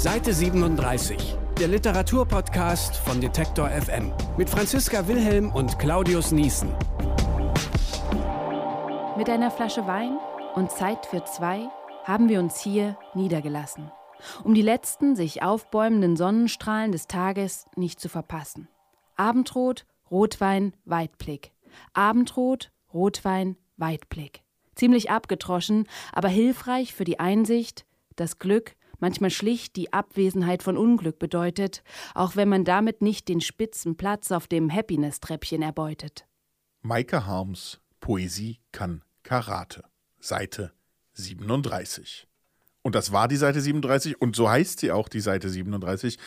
[0.00, 6.70] Seite 37, der Literaturpodcast von Detektor FM mit Franziska Wilhelm und Claudius Niesen.
[9.18, 10.16] Mit einer Flasche Wein
[10.54, 11.68] und Zeit für zwei
[12.04, 13.92] haben wir uns hier niedergelassen,
[14.42, 18.68] um die letzten sich aufbäumenden Sonnenstrahlen des Tages nicht zu verpassen.
[19.16, 21.52] Abendrot, Rotwein, Weitblick.
[21.92, 24.40] Abendrot, Rotwein, Weitblick.
[24.76, 27.84] Ziemlich abgetroschen, aber hilfreich für die Einsicht,
[28.16, 31.82] das Glück manchmal schlicht die Abwesenheit von Unglück bedeutet,
[32.14, 36.26] auch wenn man damit nicht den spitzen Platz auf dem Happiness-Treppchen erbeutet.
[36.82, 39.84] Maike Harms Poesie kann Karate.
[40.18, 40.72] Seite
[41.14, 42.26] 37.
[42.82, 46.18] Und das war die Seite 37 und so heißt sie auch die Seite 37.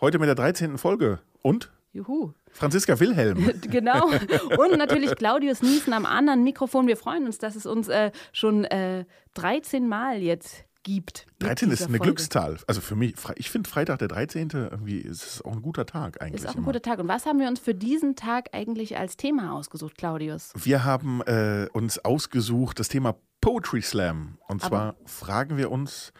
[0.00, 0.78] Heute mit der 13.
[0.78, 1.20] Folge.
[1.42, 1.72] Und?
[1.92, 2.32] Juhu.
[2.50, 3.50] Franziska Wilhelm.
[3.62, 4.06] genau.
[4.06, 6.86] Und natürlich Claudius Niesen am anderen Mikrofon.
[6.86, 9.04] Wir freuen uns, dass es uns äh, schon äh,
[9.34, 11.26] 13 Mal jetzt gibt.
[11.40, 12.04] 13 ist eine Folge.
[12.04, 12.58] Glückszahl.
[12.68, 14.50] Also für mich, ich finde Freitag der 13.
[14.52, 16.42] irgendwie ist auch ein guter Tag eigentlich.
[16.42, 16.66] Ist auch ein immer.
[16.66, 17.00] guter Tag.
[17.00, 20.52] Und was haben wir uns für diesen Tag eigentlich als Thema ausgesucht, Claudius?
[20.54, 24.38] Wir haben äh, uns ausgesucht das Thema Poetry Slam.
[24.46, 26.12] Und Aber zwar fragen wir uns,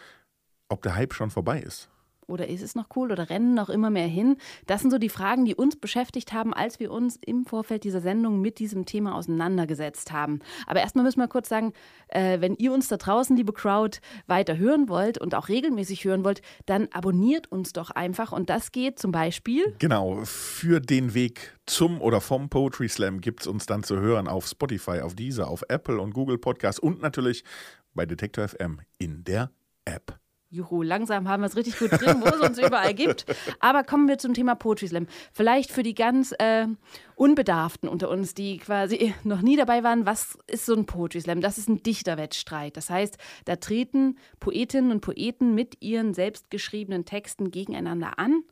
[0.68, 1.88] ob der Hype schon vorbei ist.
[2.28, 4.36] Oder ist es noch cool oder rennen noch immer mehr hin?
[4.66, 8.00] Das sind so die Fragen, die uns beschäftigt haben, als wir uns im Vorfeld dieser
[8.00, 10.40] Sendung mit diesem Thema auseinandergesetzt haben.
[10.66, 11.72] Aber erstmal müssen wir kurz sagen,
[12.08, 16.24] äh, wenn ihr uns da draußen, liebe Crowd, weiter hören wollt und auch regelmäßig hören
[16.24, 18.32] wollt, dann abonniert uns doch einfach.
[18.32, 19.76] Und das geht zum Beispiel.
[19.78, 24.26] Genau, für den Weg zum oder vom Poetry Slam gibt es uns dann zu hören
[24.26, 27.44] auf Spotify, auf Deezer, auf Apple und Google Podcasts und natürlich
[27.94, 29.52] bei Detektor FM in der
[29.84, 30.18] App.
[30.56, 33.26] Juhu, langsam haben wir es richtig gut drin, wo es uns überall gibt.
[33.60, 35.06] Aber kommen wir zum Thema Poetry Slam.
[35.32, 36.66] Vielleicht für die ganz äh,
[37.14, 41.40] Unbedarften unter uns, die quasi noch nie dabei waren, was ist so ein Poetry Slam?
[41.40, 42.76] Das ist ein Dichterwettstreit.
[42.76, 48.42] Das heißt, da treten Poetinnen und Poeten mit ihren selbstgeschriebenen Texten gegeneinander an.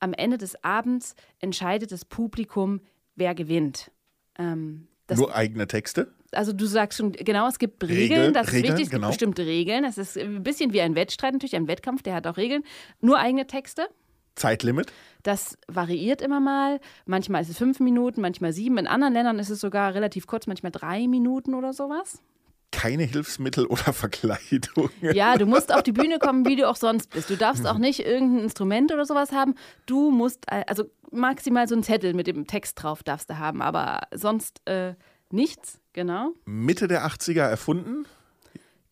[0.00, 2.80] Am Ende des Abends entscheidet das Publikum,
[3.14, 3.92] wer gewinnt.
[4.36, 6.12] Ähm, Nur eigene Texte?
[6.32, 9.06] Also du sagst schon, genau, es gibt Regeln, Regel, das ist Regeln, wichtig, es genau.
[9.08, 9.82] gibt bestimmte Regeln.
[9.84, 12.64] Das ist ein bisschen wie ein Wettstreit, natürlich ein Wettkampf, der hat auch Regeln.
[13.00, 13.88] Nur eigene Texte.
[14.34, 14.92] Zeitlimit?
[15.22, 16.80] Das variiert immer mal.
[17.06, 18.78] Manchmal ist es fünf Minuten, manchmal sieben.
[18.78, 22.22] In anderen Ländern ist es sogar relativ kurz, manchmal drei Minuten oder sowas.
[22.70, 24.90] Keine Hilfsmittel oder Verkleidung.
[25.02, 27.28] Ja, du musst auf die Bühne kommen, wie du auch sonst bist.
[27.28, 29.54] Du darfst auch nicht irgendein Instrument oder sowas haben.
[29.84, 34.00] Du musst, also maximal so einen Zettel mit dem Text drauf darfst du haben, aber
[34.14, 34.94] sonst äh,
[35.30, 35.81] nichts.
[35.92, 36.32] Genau.
[36.44, 38.06] Mitte der 80er erfunden.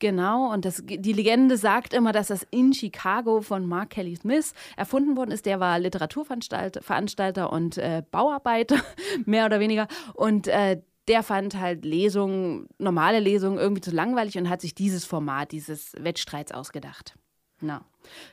[0.00, 4.54] Genau, und das, die Legende sagt immer, dass das in Chicago von Mark Kelly Smith
[4.76, 5.44] erfunden worden ist.
[5.44, 8.76] Der war Literaturveranstalter und äh, Bauarbeiter,
[9.26, 9.88] mehr oder weniger.
[10.14, 15.04] Und äh, der fand halt Lesungen, normale Lesungen irgendwie zu langweilig und hat sich dieses
[15.04, 17.14] Format, dieses Wettstreits ausgedacht.
[17.60, 17.84] Na,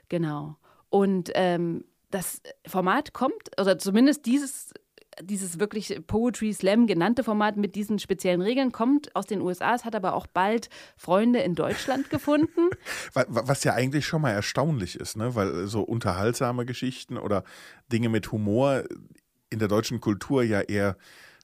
[0.08, 0.56] genau.
[0.90, 4.74] Und ähm, das Format kommt, oder zumindest dieses
[5.22, 9.76] dieses wirklich Poetry Slam genannte Format mit diesen speziellen Regeln kommt aus den USA.
[9.76, 12.70] Es hat aber auch bald Freunde in Deutschland gefunden.
[13.14, 15.36] Was ja eigentlich schon mal erstaunlich ist, ne?
[15.36, 17.44] weil so unterhaltsame Geschichten oder
[17.92, 18.84] Dinge mit Humor
[19.50, 20.98] in der deutschen Kultur ja eher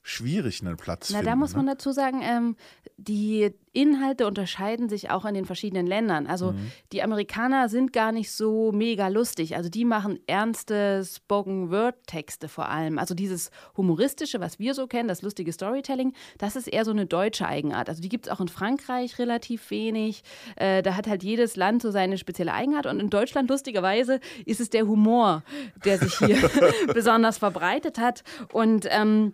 [0.06, 1.30] schwierig einen Platz Na, finden.
[1.30, 1.56] da muss ne?
[1.56, 2.56] man dazu sagen, ähm,
[2.98, 6.26] die Inhalte unterscheiden sich auch in den verschiedenen Ländern.
[6.26, 6.70] Also mhm.
[6.92, 9.56] die Amerikaner sind gar nicht so mega lustig.
[9.56, 12.98] Also die machen ernste Spoken-Word-Texte vor allem.
[12.98, 17.06] Also dieses humoristische, was wir so kennen, das lustige Storytelling, das ist eher so eine
[17.06, 17.88] deutsche Eigenart.
[17.88, 20.22] Also die gibt es auch in Frankreich relativ wenig.
[20.56, 22.84] Äh, da hat halt jedes Land so seine spezielle Eigenart.
[22.84, 25.42] Und in Deutschland, lustigerweise, ist es der Humor,
[25.84, 26.36] der sich hier
[26.92, 28.22] besonders verbreitet hat.
[28.52, 29.32] Und ähm,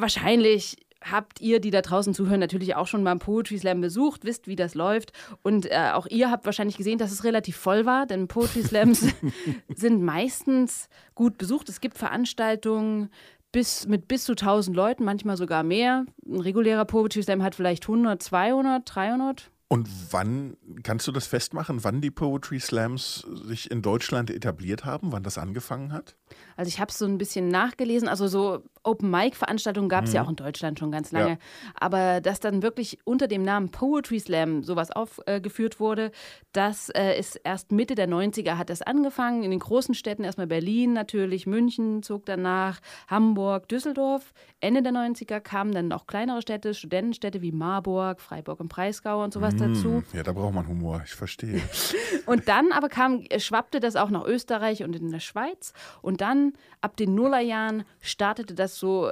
[0.00, 4.24] wahrscheinlich habt ihr, die da draußen zuhören, natürlich auch schon mal einen Poetry Slam besucht,
[4.24, 5.12] wisst, wie das läuft.
[5.42, 9.06] Und äh, auch ihr habt wahrscheinlich gesehen, dass es relativ voll war, denn Poetry Slams
[9.74, 11.68] sind meistens gut besucht.
[11.68, 13.10] Es gibt Veranstaltungen
[13.52, 16.06] bis, mit bis zu 1000 Leuten, manchmal sogar mehr.
[16.26, 19.50] Ein regulärer Poetry Slam hat vielleicht 100, 200, 300.
[19.68, 25.10] Und wann kannst du das festmachen, wann die Poetry Slams sich in Deutschland etabliert haben,
[25.10, 26.14] wann das angefangen hat?
[26.56, 28.08] Also ich habe es so ein bisschen nachgelesen.
[28.08, 30.16] Also so Open-Mic-Veranstaltungen gab es mhm.
[30.16, 31.30] ja auch in Deutschland schon ganz lange.
[31.30, 31.38] Ja.
[31.74, 36.12] Aber dass dann wirklich unter dem Namen Poetry Slam sowas aufgeführt äh, wurde,
[36.52, 39.42] das äh, ist erst Mitte der 90er hat das angefangen.
[39.42, 44.32] In den großen Städten erstmal Berlin natürlich, München zog danach, Hamburg, Düsseldorf.
[44.60, 49.34] Ende der 90er kamen dann auch kleinere Städte, Studentenstädte wie Marburg, Freiburg im Breisgau und
[49.34, 49.55] sowas mhm.
[49.60, 50.02] Dazu.
[50.12, 51.60] Ja, da braucht man Humor, ich verstehe.
[52.26, 55.72] und dann aber kam, schwappte das auch nach Österreich und in der Schweiz.
[56.02, 59.10] Und dann ab den Nullerjahren startete das so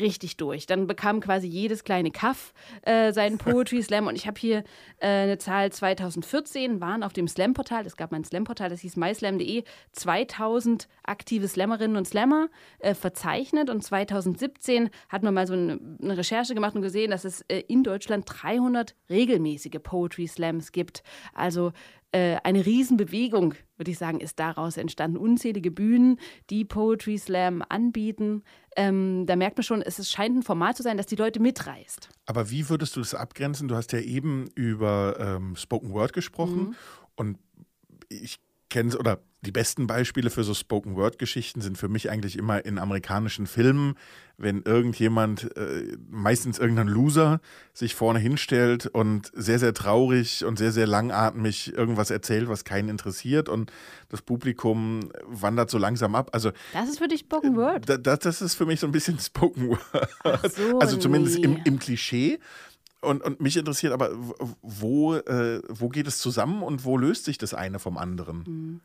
[0.00, 0.66] richtig durch.
[0.66, 2.52] Dann bekam quasi jedes kleine Kaff
[2.82, 4.06] äh, seinen Poetry Slam.
[4.06, 4.58] Und ich habe hier
[4.98, 9.64] äh, eine Zahl 2014, waren auf dem Slam-Portal, es gab mein Slam-Portal, das hieß myslam.de,
[9.92, 12.48] 2000 aktive Slammerinnen und Slammer
[12.78, 13.70] äh, verzeichnet.
[13.70, 17.62] Und 2017 hat man mal so eine, eine Recherche gemacht und gesehen, dass es äh,
[17.68, 21.02] in Deutschland 300 regelmäßige Poetry Slams gibt.
[21.32, 21.72] Also
[22.14, 25.16] eine Riesenbewegung, würde ich sagen, ist daraus entstanden.
[25.16, 26.20] Unzählige Bühnen,
[26.50, 28.42] die Poetry Slam anbieten.
[28.76, 32.08] Ähm, da merkt man schon, es scheint ein Format zu sein, das die Leute mitreißt.
[32.26, 33.68] Aber wie würdest du das abgrenzen?
[33.68, 36.76] Du hast ja eben über ähm, Spoken Word gesprochen mhm.
[37.16, 37.38] und
[38.08, 38.38] ich
[38.74, 43.46] kenne oder die besten Beispiele für so Spoken-Word-Geschichten sind für mich eigentlich immer in amerikanischen
[43.46, 43.94] Filmen,
[44.36, 47.40] wenn irgendjemand, äh, meistens irgendein Loser,
[47.72, 52.88] sich vorne hinstellt und sehr, sehr traurig und sehr, sehr langatmig irgendwas erzählt, was keinen
[52.88, 53.70] interessiert und
[54.08, 56.30] das Publikum wandert so langsam ab.
[56.32, 57.88] Also, das ist für dich Spoken Word?
[57.88, 60.52] Äh, das, das ist für mich so ein bisschen Spoken Word.
[60.52, 61.44] So, also zumindest nee.
[61.44, 62.40] im, im Klischee.
[63.04, 64.10] Und, und mich interessiert aber,
[64.62, 68.44] wo, äh, wo geht es zusammen und wo löst sich das eine vom anderen?
[68.44, 68.80] Hm.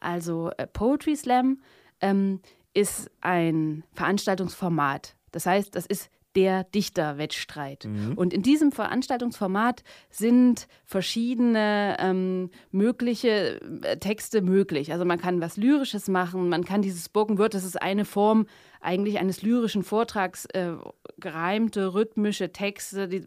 [0.00, 1.60] Also äh, Poetry Slam
[2.00, 2.40] ähm,
[2.74, 5.16] ist ein Veranstaltungsformat.
[5.32, 7.84] Das heißt, das ist der Dichterwettstreit.
[7.84, 8.14] Mhm.
[8.14, 14.92] Und in diesem Veranstaltungsformat sind verschiedene ähm, mögliche äh, Texte möglich.
[14.92, 18.46] Also man kann was Lyrisches machen, man kann dieses Spoken Word, das ist eine Form
[18.80, 20.72] eigentlich eines lyrischen Vortrags, äh,
[21.18, 23.24] gereimte, rhythmische Texte, die,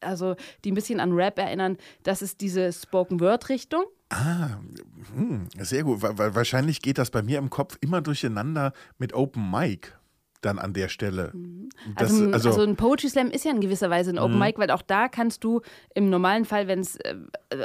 [0.00, 1.76] also die ein bisschen an Rap erinnern.
[2.04, 3.84] Das ist diese Spoken Word Richtung.
[4.10, 4.60] Ah,
[5.14, 6.02] hm, sehr gut.
[6.02, 9.92] Wahrscheinlich geht das bei mir im Kopf immer durcheinander mit Open Mic
[10.44, 11.30] dann an der Stelle.
[11.32, 11.68] Mhm.
[11.96, 14.40] Das, also, also, also, ein Poetry Slam ist ja in gewisser Weise ein Open mhm.
[14.40, 15.60] Mic, weil auch da kannst du
[15.94, 17.14] im normalen Fall, wenn es äh,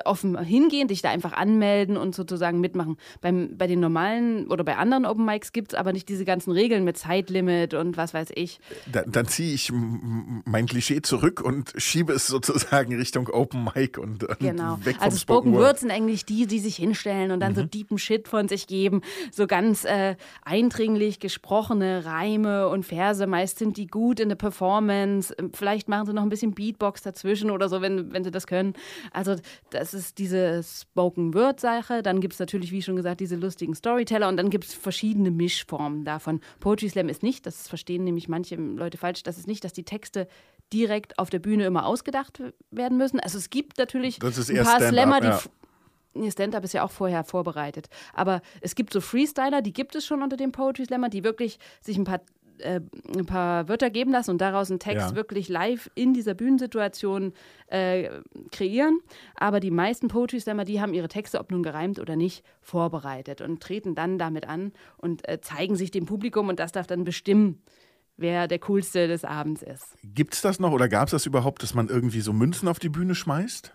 [0.05, 2.97] offen hingehen, dich da einfach anmelden und sozusagen mitmachen.
[3.21, 6.51] Beim, bei den normalen oder bei anderen Open Mics gibt es aber nicht diese ganzen
[6.51, 8.59] Regeln mit Zeitlimit und was weiß ich.
[8.91, 14.23] Dann, dann ziehe ich mein Klischee zurück und schiebe es sozusagen Richtung Open Mic und,
[14.23, 14.79] und genau.
[14.83, 17.57] weg vom Also Spoken Word sind eigentlich die, die sich hinstellen und dann mhm.
[17.57, 23.25] so deepen Shit von sich geben, so ganz äh, eindringlich gesprochene Reime und Verse.
[23.25, 25.35] Meist sind die gut in der Performance.
[25.53, 28.73] Vielleicht machen sie noch ein bisschen Beatbox dazwischen oder so, wenn, wenn sie das können.
[29.11, 29.35] Also
[29.69, 32.01] das ist diese Spoken-Word-Sache.
[32.01, 35.31] Dann gibt es natürlich, wie schon gesagt, diese lustigen Storyteller und dann gibt es verschiedene
[35.31, 36.41] Mischformen davon.
[36.59, 39.83] Poetry Slam ist nicht, das verstehen nämlich manche Leute falsch, das ist nicht, dass die
[39.83, 40.27] Texte
[40.71, 42.41] direkt auf der Bühne immer ausgedacht
[42.71, 43.19] werden müssen.
[43.19, 46.31] Also es gibt natürlich ein paar Slammer, die ja.
[46.31, 47.87] Stand-up ist ja auch vorher vorbereitet.
[48.13, 51.59] Aber es gibt so Freestyler, die gibt es schon unter den Poetry Slammer, die wirklich
[51.81, 52.21] sich ein paar
[52.61, 52.81] äh,
[53.17, 55.15] ein paar Wörter geben lassen und daraus einen Text ja.
[55.15, 57.33] wirklich live in dieser Bühnensituation
[57.67, 58.09] äh,
[58.51, 58.99] kreieren.
[59.35, 63.41] Aber die meisten Poetry Slammer, die haben ihre Texte, ob nun gereimt oder nicht, vorbereitet
[63.41, 67.03] und treten dann damit an und äh, zeigen sich dem Publikum und das darf dann
[67.03, 67.61] bestimmen,
[68.17, 69.95] wer der coolste des Abends ist.
[70.03, 72.79] Gibt es das noch oder gab es das überhaupt, dass man irgendwie so Münzen auf
[72.79, 73.73] die Bühne schmeißt?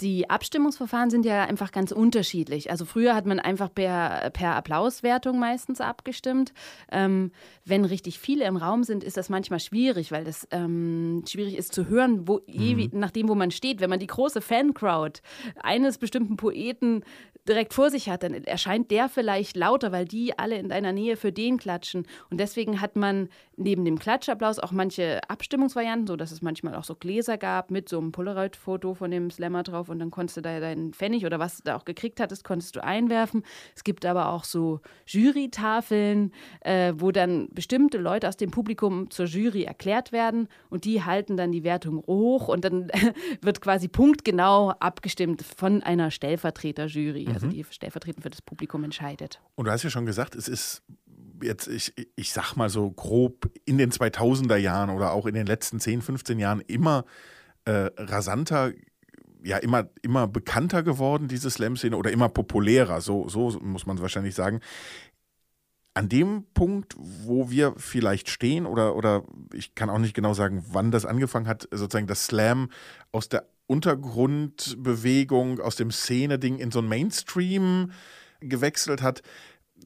[0.00, 2.70] Die Abstimmungsverfahren sind ja einfach ganz unterschiedlich.
[2.70, 6.52] Also früher hat man einfach per, per Applauswertung meistens abgestimmt.
[6.92, 7.32] Ähm,
[7.64, 11.74] wenn richtig viele im Raum sind, ist das manchmal schwierig, weil das ähm, schwierig ist
[11.74, 12.90] zu hören, wo, je mhm.
[12.92, 13.80] nachdem, wo man steht.
[13.80, 15.20] Wenn man die große Fancrowd
[15.60, 17.02] eines bestimmten Poeten
[17.48, 21.16] direkt vor sich hat, dann erscheint der vielleicht lauter, weil die alle in deiner Nähe
[21.16, 22.06] für den klatschen.
[22.30, 26.84] Und deswegen hat man neben dem Klatschapplaus auch manche Abstimmungsvarianten, so dass es manchmal auch
[26.84, 30.40] so Gläser gab mit so einem Polaroid-Foto von dem Slammer drauf und dann konntest du
[30.42, 33.42] da deinen Pfennig oder was du da auch gekriegt hattest, konntest du einwerfen.
[33.74, 39.26] Es gibt aber auch so Jurytafeln, äh, wo dann bestimmte Leute aus dem Publikum zur
[39.26, 42.90] Jury erklärt werden und die halten dann die Wertung hoch und dann
[43.40, 47.50] wird quasi punktgenau abgestimmt von einer Stellvertreterjury, also mhm.
[47.50, 49.40] die stellvertretend für das Publikum entscheidet.
[49.54, 50.82] Und du hast ja schon gesagt, es ist
[51.42, 55.46] jetzt, ich, ich sag mal so grob, in den 2000er Jahren oder auch in den
[55.46, 57.04] letzten 10, 15 Jahren immer
[57.64, 58.72] äh, rasanter,
[59.44, 64.34] ja, immer, immer bekannter geworden, diese Slam-Szene, oder immer populärer, so, so muss man wahrscheinlich
[64.34, 64.60] sagen.
[65.94, 70.64] An dem Punkt, wo wir vielleicht stehen, oder, oder ich kann auch nicht genau sagen,
[70.68, 72.70] wann das angefangen hat, sozusagen das Slam
[73.12, 77.92] aus der Untergrundbewegung, aus dem Szene-Ding in so ein Mainstream
[78.40, 79.22] gewechselt hat,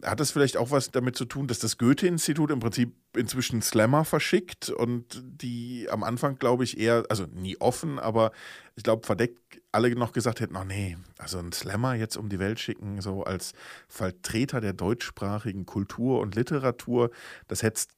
[0.03, 4.05] hat das vielleicht auch was damit zu tun, dass das Goethe-Institut im Prinzip inzwischen Slammer
[4.05, 8.33] verschickt und die am Anfang, glaube ich, eher, also nie offen, aber
[8.77, 12.39] ich glaube, verdeckt alle noch gesagt hätten, oh nee, also ein Slammer jetzt um die
[12.39, 13.53] Welt schicken, so als
[13.89, 17.11] Vertreter der deutschsprachigen Kultur und Literatur,
[17.49, 17.89] das hätte es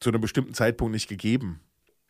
[0.00, 1.60] zu einem bestimmten Zeitpunkt nicht gegeben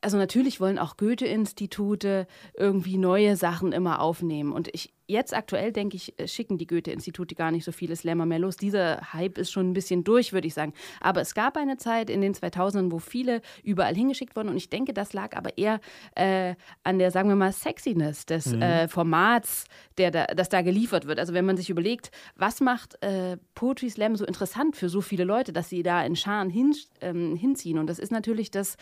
[0.05, 4.53] also natürlich wollen auch Goethe-Institute irgendwie neue Sachen immer aufnehmen.
[4.53, 8.27] Und ich, jetzt aktuell, denke ich, äh, schicken die Goethe-Institute gar nicht so viele Slammer
[8.27, 8.57] mehr los.
[8.57, 10.73] Dieser Hype ist schon ein bisschen durch, würde ich sagen.
[11.01, 14.49] Aber es gab eine Zeit in den 2000ern, wo viele überall hingeschickt wurden.
[14.49, 15.81] Und ich denke, das lag aber eher
[16.15, 18.63] äh, an der, sagen wir mal, Sexiness des mhm.
[18.63, 19.65] äh, Formats,
[19.99, 21.19] der da, das da geliefert wird.
[21.19, 25.25] Also wenn man sich überlegt, was macht äh, Poetry Slam so interessant für so viele
[25.25, 27.79] Leute, dass sie da in Scharen hin, ähm, hinziehen.
[27.79, 28.77] Und das ist natürlich, dass,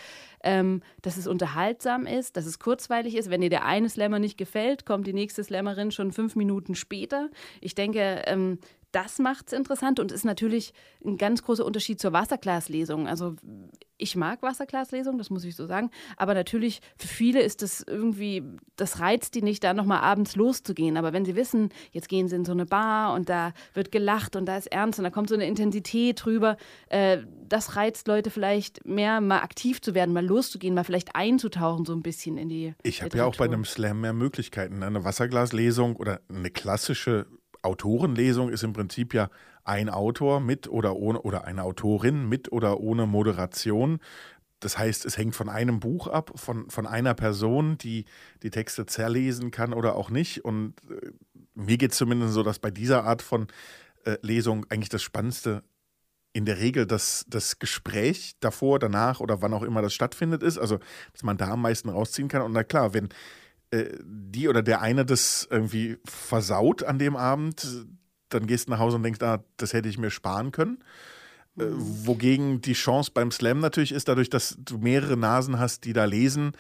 [0.44, 3.30] ähm, dass es unterhaltsam ist, dass es kurzweilig ist.
[3.30, 7.30] Wenn dir der eine Slammer nicht gefällt, kommt die nächste Slammerin schon fünf Minuten später.
[7.60, 8.58] Ich denke, ähm,
[8.92, 10.72] das macht es interessant und ist natürlich
[11.04, 13.08] ein ganz großer Unterschied zur Wasserglaslesung.
[13.08, 13.36] Also
[13.96, 18.42] ich mag Wasserglaslesung, das muss ich so sagen, aber natürlich für viele ist das irgendwie,
[18.76, 20.96] das reizt die nicht, da nochmal abends loszugehen.
[20.96, 24.36] Aber wenn sie wissen, jetzt gehen sie in so eine Bar und da wird gelacht
[24.36, 26.56] und da ist ernst und da kommt so eine Intensität drüber,
[26.88, 27.18] äh,
[27.48, 31.92] das reizt Leute vielleicht mehr, mal aktiv zu werden, mal loszugehen, mal vielleicht einzutauchen so
[31.92, 34.82] ein bisschen in die Ich habe ja auch bei einem Slam mehr Möglichkeiten.
[34.82, 37.26] Eine Wasserglaslesung oder eine klassische
[37.62, 39.30] Autorenlesung ist im Prinzip ja
[39.64, 44.00] ein Autor mit oder ohne oder eine Autorin mit oder ohne Moderation.
[44.60, 48.04] Das heißt, es hängt von einem Buch ab, von, von einer Person, die
[48.42, 50.44] die Texte zerlesen kann oder auch nicht.
[50.44, 51.10] Und äh,
[51.54, 53.48] mir geht es zumindest so, dass bei dieser Art von
[54.04, 55.62] äh, Lesung eigentlich das Spannendste
[56.32, 60.58] in der Regel das, das Gespräch davor, danach oder wann auch immer das stattfindet ist.
[60.58, 60.78] Also,
[61.12, 62.42] dass man da am meisten rausziehen kann.
[62.42, 63.08] Und na klar, wenn
[63.72, 67.66] äh, die oder der eine das irgendwie versaut an dem Abend,
[68.28, 70.78] dann gehst du nach Hause und denkst, ah, das hätte ich mir sparen können.
[71.58, 72.06] Äh, mhm.
[72.06, 76.04] wogegen die Chance beim Slam natürlich ist, dadurch, dass du mehrere Nasen hast, die da
[76.04, 76.52] lesen,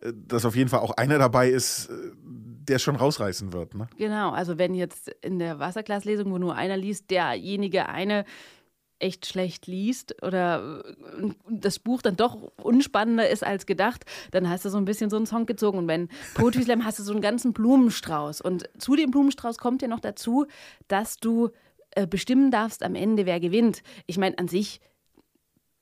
[0.00, 1.88] äh, dass auf jeden Fall auch einer dabei ist,
[2.24, 3.74] der schon rausreißen wird.
[3.74, 3.88] Ne?
[3.96, 8.24] Genau, also wenn jetzt in der Wasserglaslesung, wo nur einer liest, derjenige eine
[9.00, 14.64] echt schlecht liest oder äh, das Buch dann doch unspannender ist als gedacht, dann hast
[14.64, 15.78] du so ein bisschen so einen Song gezogen.
[15.78, 18.40] Und wenn Poetry Slam hast du so einen ganzen Blumenstrauß.
[18.40, 20.46] Und zu dem Blumenstrauß kommt ja noch dazu,
[20.88, 21.50] dass du
[21.92, 23.82] äh, bestimmen darfst am Ende, wer gewinnt.
[24.06, 24.80] Ich meine, an sich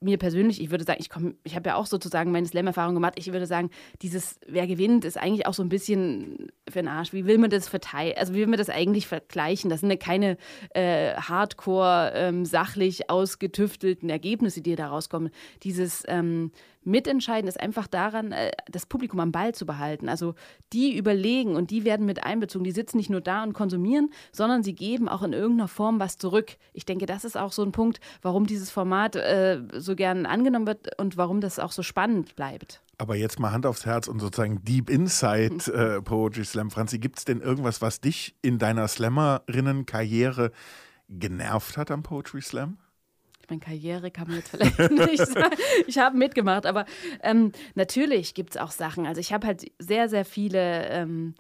[0.00, 1.09] mir persönlich, ich würde sagen, ich
[1.43, 3.14] ich habe ja auch sozusagen meine Slam-Erfahrung gemacht.
[3.17, 3.71] Ich würde sagen,
[4.02, 7.12] dieses Wer gewinnt ist eigentlich auch so ein bisschen für den Arsch.
[7.12, 8.14] Wie will man das verteilen?
[8.17, 9.71] Also wie will man das eigentlich vergleichen?
[9.71, 10.37] Das sind ja keine
[10.71, 15.31] äh, Hardcore ähm, sachlich ausgetüftelten Ergebnisse, die da rauskommen.
[15.62, 16.52] Dieses ähm,
[16.85, 20.08] Mitentscheiden ist einfach daran, äh, das Publikum am Ball zu behalten.
[20.08, 20.35] Also
[20.73, 22.64] die überlegen und die werden mit einbezogen.
[22.64, 26.16] Die sitzen nicht nur da und konsumieren, sondern sie geben auch in irgendeiner Form was
[26.16, 26.56] zurück.
[26.73, 30.66] Ich denke, das ist auch so ein Punkt, warum dieses Format äh, so gern angenommen
[30.66, 32.80] wird und warum das auch so spannend bleibt.
[33.00, 36.70] Aber jetzt mal Hand aufs Herz und sozusagen Deep Inside äh, Poetry Slam.
[36.70, 40.50] Franzi, gibt es denn irgendwas, was dich in deiner Slammerinnen-Karriere
[41.08, 42.78] genervt hat am Poetry Slam?
[43.50, 45.57] Meine Karriere kann man jetzt vielleicht nicht sagen.
[45.87, 46.85] Ich habe mitgemacht, aber
[47.23, 49.07] ähm, natürlich gibt es auch Sachen.
[49.07, 51.35] Also ich habe halt sehr, sehr viele ähm,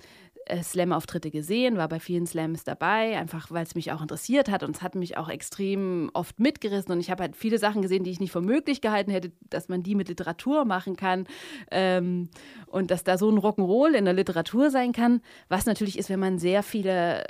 [0.48, 4.62] äh, Slam-Auftritte gesehen, war bei vielen Slams dabei, einfach weil es mich auch interessiert hat
[4.62, 8.04] und es hat mich auch extrem oft mitgerissen und ich habe halt viele Sachen gesehen,
[8.04, 11.26] die ich nicht für möglich gehalten hätte, dass man die mit Literatur machen kann
[11.70, 12.30] ähm,
[12.66, 16.20] und dass da so ein Rock'n'Roll in der Literatur sein kann, was natürlich ist, wenn
[16.20, 17.24] man sehr viele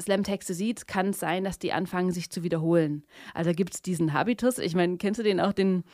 [0.00, 3.04] Slam-Texte sieht, kann es sein, dass die anfangen, sich zu wiederholen.
[3.34, 4.58] Also gibt es diesen Habitus.
[4.58, 5.84] Ich meine, kennst du den auch, den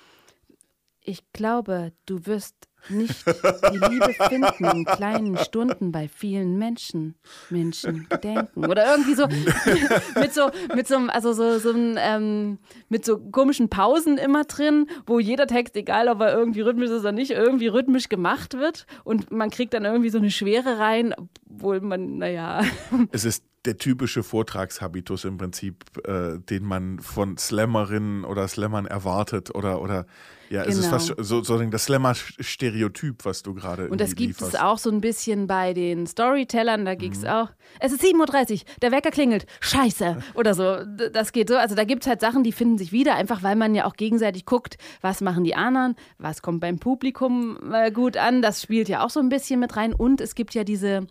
[1.03, 2.55] Ich glaube, du wirst
[2.91, 7.15] nicht die Liebe finden in kleinen Stunden bei vielen Menschen,
[7.51, 9.27] Menschen denken oder irgendwie so
[10.21, 12.59] mit so mit so also so, so ein, ähm,
[12.89, 17.01] mit so komischen Pausen immer drin, wo jeder Text, egal ob er irgendwie rhythmisch ist
[17.01, 21.15] oder nicht, irgendwie rhythmisch gemacht wird und man kriegt dann irgendwie so eine Schwere rein,
[21.51, 22.63] obwohl man naja.
[23.11, 29.55] Es ist der typische Vortragshabitus im Prinzip, äh, den man von Slammerinnen oder Slammern erwartet
[29.55, 30.07] oder, oder
[30.49, 30.73] ja, genau.
[30.73, 31.43] es ist fast genau.
[31.43, 35.73] so, das Slammer-Stereotyp, was du gerade Und das gibt es auch so ein bisschen bei
[35.73, 37.29] den Storytellern, da ging es mhm.
[37.29, 37.49] auch,
[37.81, 41.85] es ist 7.30 Uhr, der Wecker klingelt, scheiße oder so, das geht so, also da
[41.85, 44.79] gibt es halt Sachen, die finden sich wieder, einfach weil man ja auch gegenseitig guckt,
[45.01, 49.11] was machen die anderen, was kommt beim Publikum äh, gut an, das spielt ja auch
[49.11, 51.07] so ein bisschen mit rein und es gibt ja diese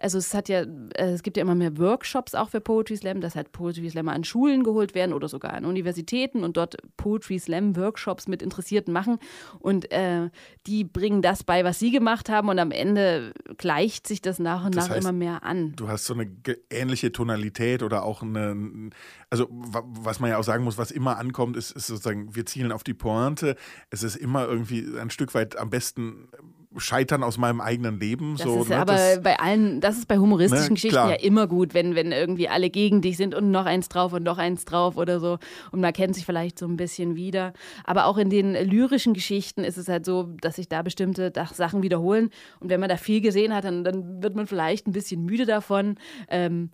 [0.00, 3.20] also es hat ja, äh, es gibt ja immer mehr Workshops auch für Poetry Slam,
[3.20, 7.38] dass halt Poetry Slammer an Schulen geholt werden oder sogar an Universitäten und dort Poetry
[7.38, 9.18] Slam Workshops mit Interessierten machen.
[9.58, 10.30] Und äh,
[10.66, 14.64] die bringen das bei, was sie gemacht haben und am Ende gleicht sich das nach
[14.64, 15.72] und das nach heißt, immer mehr an.
[15.76, 16.30] Du hast so eine
[16.70, 18.90] ähnliche Tonalität oder auch eine,
[19.28, 22.72] also was man ja auch sagen muss, was immer ankommt, ist, ist sozusagen, wir zielen
[22.72, 23.56] auf die Pointe.
[23.90, 26.28] Es ist immer irgendwie ein Stück weit am besten
[26.76, 28.36] Scheitern aus meinem eigenen Leben.
[28.36, 28.76] Das so, ist ne?
[28.76, 31.10] aber das, bei allen, das ist bei humoristischen Ne, Geschichten klar.
[31.10, 34.22] ja immer gut, wenn, wenn irgendwie alle gegen dich sind und noch eins drauf und
[34.22, 35.38] noch eins drauf oder so.
[35.72, 37.54] Und man kennt sich vielleicht so ein bisschen wieder.
[37.84, 41.82] Aber auch in den lyrischen Geschichten ist es halt so, dass sich da bestimmte Sachen
[41.82, 42.30] wiederholen.
[42.60, 45.46] Und wenn man da viel gesehen hat, dann, dann wird man vielleicht ein bisschen müde
[45.46, 45.96] davon.
[46.28, 46.70] Ähm,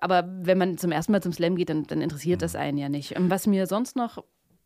[0.00, 2.88] aber wenn man zum ersten Mal zum Slam geht, dann, dann interessiert das einen ja
[2.88, 3.16] nicht.
[3.16, 4.24] Und was mir sonst noch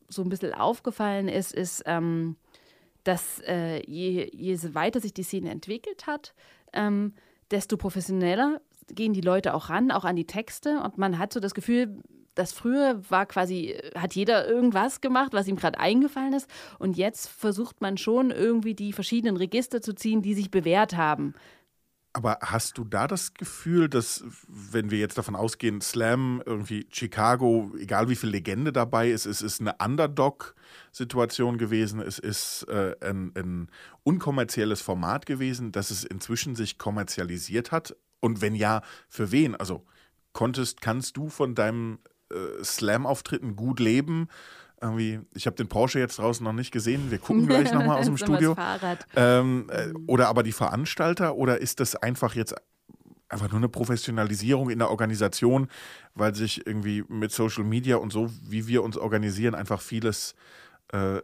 [0.09, 2.37] so ein bisschen aufgefallen ist, ist, ähm,
[3.05, 6.35] dass äh, je, je weiter sich die Szene entwickelt hat,
[6.73, 7.15] ähm,
[7.51, 10.81] desto professioneller gehen die Leute auch ran, auch an die Texte.
[10.81, 12.03] Und man hat so das Gefühl,
[12.35, 16.49] dass früher war quasi, hat jeder irgendwas gemacht, was ihm gerade eingefallen ist.
[16.79, 21.35] Und jetzt versucht man schon irgendwie die verschiedenen Register zu ziehen, die sich bewährt haben.
[22.15, 27.73] Aber hast du da das Gefühl, dass, wenn wir jetzt davon ausgehen, Slam, irgendwie Chicago,
[27.77, 33.33] egal wie viel Legende dabei ist, es ist eine Underdog-Situation gewesen, es ist äh, ein,
[33.35, 33.69] ein
[34.05, 37.97] unkommerzielles Format gewesen, dass es inzwischen sich kommerzialisiert hat?
[38.21, 39.57] Und wenn ja, für wen?
[39.57, 39.85] Also
[40.33, 41.99] konntest, kannst du von deinem
[42.31, 44.29] äh, Slam-Auftritten gut leben?
[44.85, 47.11] Irgendwie, ich habe den Porsche jetzt draußen noch nicht gesehen.
[47.11, 48.55] Wir gucken gleich nochmal aus dem Studio.
[49.17, 52.55] Ähm, äh, oder aber die Veranstalter oder ist das einfach jetzt
[53.31, 55.69] einfach nur eine Professionalisierung in der Organisation,
[56.15, 60.35] weil sich irgendwie mit Social Media und so, wie wir uns organisieren, einfach vieles
[60.93, 61.21] äh,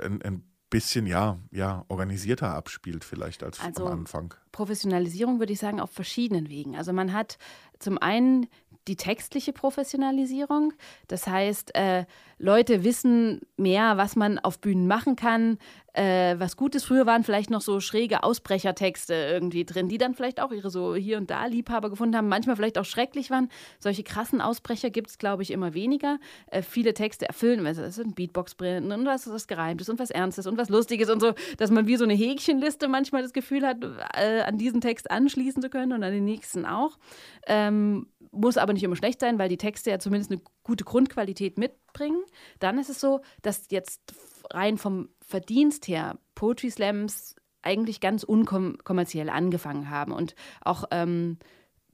[0.00, 4.34] ein, ein bisschen ja, ja, organisierter abspielt vielleicht als Also- am Anfang.
[4.52, 6.76] Professionalisierung würde ich sagen auf verschiedenen Wegen.
[6.76, 7.36] Also man hat
[7.78, 8.46] zum einen
[8.88, 10.72] die textliche Professionalisierung.
[11.08, 12.04] Das heißt, äh,
[12.38, 15.58] Leute wissen mehr, was man auf Bühnen machen kann,
[15.92, 16.84] äh, was gut ist.
[16.84, 20.96] Früher waren vielleicht noch so schräge Ausbrechertexte irgendwie drin, die dann vielleicht auch ihre so
[20.96, 23.48] hier und da Liebhaber gefunden haben, manchmal vielleicht auch schrecklich waren.
[23.78, 26.18] Solche krassen Ausbrecher gibt es, glaube ich, immer weniger.
[26.48, 30.46] Äh, viele Texte erfüllen, es sind Beatbox drin und was, was Gereimtes und was Ernstes
[30.46, 33.76] und was Lustiges und so, dass man wie so eine Häkchenliste manchmal das Gefühl hat,
[34.14, 36.98] äh, an diesen Text anschließen zu können und an den nächsten auch.
[37.46, 41.58] Ähm, muss aber nicht immer schlecht sein, weil die Texte ja zumindest eine gute Grundqualität
[41.58, 42.22] mitbringen.
[42.58, 44.14] Dann ist es so, dass jetzt
[44.50, 51.38] rein vom Verdienst her Poetry Slams eigentlich ganz unkommerziell angefangen haben und auch ähm,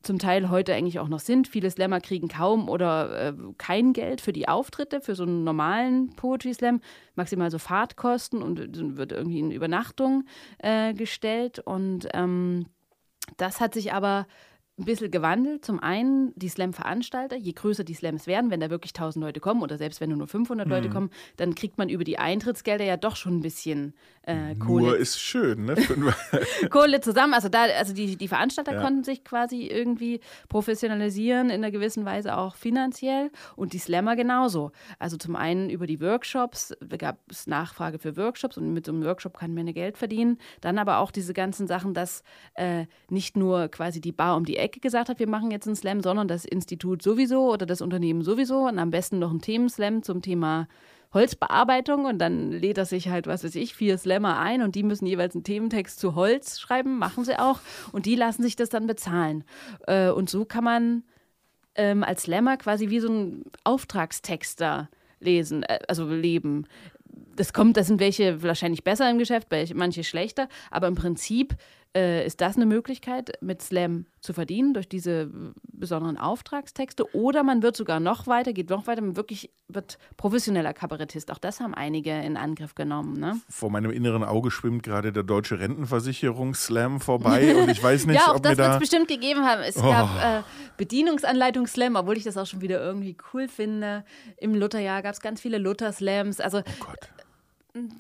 [0.02, 1.48] zum Teil heute eigentlich auch noch sind.
[1.48, 6.14] Viele Slammer kriegen kaum oder äh, kein Geld für die Auftritte, für so einen normalen
[6.14, 6.80] Poetry Slam,
[7.16, 10.24] maximal so Fahrtkosten und dann wird irgendwie in Übernachtung
[10.58, 11.58] äh, gestellt.
[11.58, 12.66] Und ähm,
[13.36, 14.26] das hat sich aber
[14.78, 15.64] ein bisschen gewandelt.
[15.64, 19.62] Zum einen die Slam-Veranstalter, je größer die Slams werden, wenn da wirklich 1000 Leute kommen
[19.62, 23.16] oder selbst wenn nur 500 Leute kommen, dann kriegt man über die Eintrittsgelder ja doch
[23.16, 23.94] schon ein bisschen
[24.28, 25.74] äh, Kohle Nur ist schön, ne?
[26.70, 27.32] Kohle zusammen.
[27.32, 28.80] Also da, also die, die Veranstalter Ja.
[28.82, 34.70] konnten sich quasi irgendwie professionalisieren, in einer gewissen Weise auch finanziell und die Slammer genauso.
[34.98, 38.92] Also zum einen über die Workshops, da gab es Nachfrage für Workshops und mit so
[38.92, 40.38] einem Workshop kann man ja Geld verdienen.
[40.60, 42.22] Dann aber auch diese ganzen Sachen, dass
[42.54, 45.76] äh, nicht nur quasi die Bar um die Ecke gesagt hat, wir machen jetzt einen
[45.76, 50.02] Slam, sondern das Institut sowieso oder das Unternehmen sowieso und am besten noch ein Themenslam
[50.02, 50.68] zum Thema
[51.14, 54.82] Holzbearbeitung und dann lädt er sich halt, was weiß ich, vier Slammer ein und die
[54.82, 57.60] müssen jeweils einen Thementext zu Holz schreiben, machen sie auch
[57.92, 59.44] und die lassen sich das dann bezahlen.
[59.86, 61.04] Äh, und so kann man
[61.74, 64.90] ähm, als Slammer quasi wie so ein Auftragstexter
[65.20, 66.66] lesen, äh, also leben.
[67.36, 71.56] Das kommt, das sind welche wahrscheinlich besser im Geschäft, manche schlechter, aber im Prinzip
[71.96, 75.28] äh, ist das eine Möglichkeit, mit Slam zu verdienen durch diese äh,
[75.62, 77.14] besonderen Auftragstexte.
[77.14, 81.30] Oder man wird sogar noch weiter, geht noch weiter, man wirklich wird professioneller Kabarettist.
[81.30, 83.18] Auch das haben einige in Angriff genommen.
[83.18, 83.40] Ne?
[83.48, 88.32] Vor meinem inneren Auge schwimmt gerade der deutsche Rentenversicherungs-Slam vorbei und ich weiß nicht, ja,
[88.32, 88.76] auch ob mir das wird es da.
[88.76, 88.80] Oh.
[88.80, 89.62] bestimmt gegeben haben.
[89.62, 90.42] Es gab äh,
[90.76, 94.04] Bedienungsanleitung-Slam, obwohl ich das auch schon wieder irgendwie cool finde.
[94.36, 96.40] Im Lutherjahr gab es ganz viele Luther-Slams.
[96.40, 97.08] Also Oh Gott.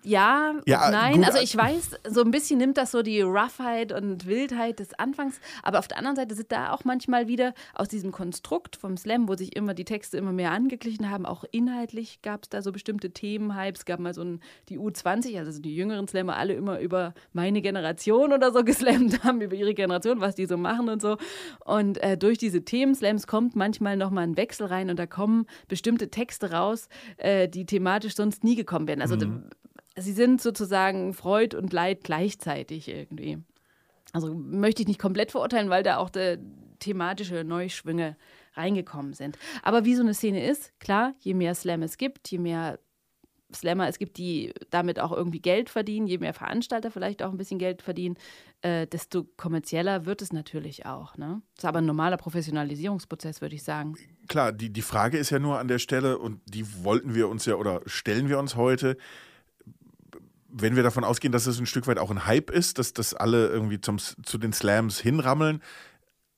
[0.02, 1.16] Ja, Ja, nein.
[1.16, 4.98] gut, also ich weiß, so ein bisschen nimmt das so die Roughheit und Wildheit des
[4.98, 5.40] Anfangs.
[5.62, 9.28] Aber auf der anderen Seite sind da auch manchmal wieder aus diesem Konstrukt vom Slam,
[9.28, 12.72] wo sich immer die Texte immer mehr angeglichen haben, auch inhaltlich gab es da so
[12.72, 13.80] bestimmte Themenhypes.
[13.80, 17.60] Es gab mal so ein, die U20, also die jüngeren Slammer, alle immer über meine
[17.62, 21.16] Generation oder so geslammt haben, über ihre Generation, was die so machen und so.
[21.64, 26.10] Und äh, durch diese Themenslams kommt manchmal nochmal ein Wechsel rein und da kommen bestimmte
[26.10, 29.02] Texte raus, äh, die thematisch sonst nie gekommen wären.
[29.02, 29.16] Also
[30.00, 33.38] sie sind sozusagen Freud und Leid gleichzeitig irgendwie.
[34.12, 36.38] Also möchte ich nicht komplett verurteilen, weil da auch der
[36.78, 38.16] thematische Neuschwünge
[38.54, 39.38] reingekommen sind.
[39.62, 42.78] Aber wie so eine Szene ist, klar, je mehr Slam es gibt, je mehr
[43.54, 47.38] Slammer es gibt, die damit auch irgendwie Geld verdienen, je mehr Veranstalter vielleicht auch ein
[47.38, 48.16] bisschen Geld verdienen,
[48.60, 51.16] äh, desto kommerzieller wird es natürlich auch.
[51.16, 51.40] Ne?
[51.54, 53.94] Das ist aber ein normaler Professionalisierungsprozess, würde ich sagen.
[54.28, 57.46] Klar, die, die Frage ist ja nur an der Stelle, und die wollten wir uns
[57.46, 58.98] ja oder stellen wir uns heute.
[60.48, 63.14] Wenn wir davon ausgehen, dass es ein Stück weit auch ein Hype ist, dass das
[63.14, 65.62] alle irgendwie zum, zu den Slams hinrammeln,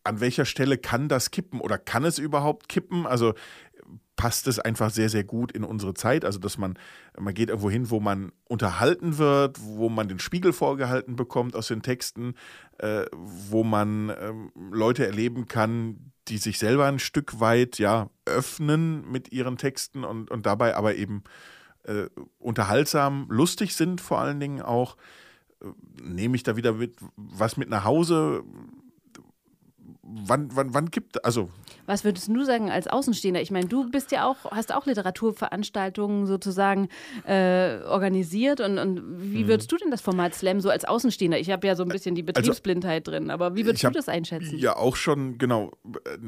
[0.03, 3.07] an welcher Stelle kann das kippen oder kann es überhaupt kippen?
[3.07, 3.35] Also
[4.21, 6.27] passt es einfach sehr, sehr gut in unsere Zeit.
[6.27, 6.79] Also, dass man,
[7.19, 11.69] man geht irgendwo hin, wo man unterhalten wird, wo man den Spiegel vorgehalten bekommt aus
[11.69, 12.35] den Texten,
[12.79, 14.33] äh, wo man äh,
[14.71, 20.31] Leute erleben kann, die sich selber ein Stück weit ja öffnen mit ihren Texten und,
[20.31, 21.25] und dabei aber eben
[21.85, 24.97] äh, unterhaltsam, lustig sind vor allen Dingen auch.
[25.63, 25.67] Äh,
[26.03, 28.45] nehme ich da wieder mit, was mit nach Hause?
[30.25, 31.51] Wann, wann, wann gibt also
[31.87, 33.41] Was würdest du sagen als Außenstehender?
[33.41, 36.89] Ich meine, du bist ja auch, hast auch Literaturveranstaltungen sozusagen
[37.25, 39.49] äh, organisiert und, und wie mhm.
[39.49, 41.39] würdest du denn das Format Slam so als Außenstehender?
[41.39, 43.91] Ich habe ja so ein bisschen die also, Betriebsblindheit also, drin, aber wie würdest du
[43.91, 44.59] das einschätzen?
[44.59, 45.73] Ja, auch schon genau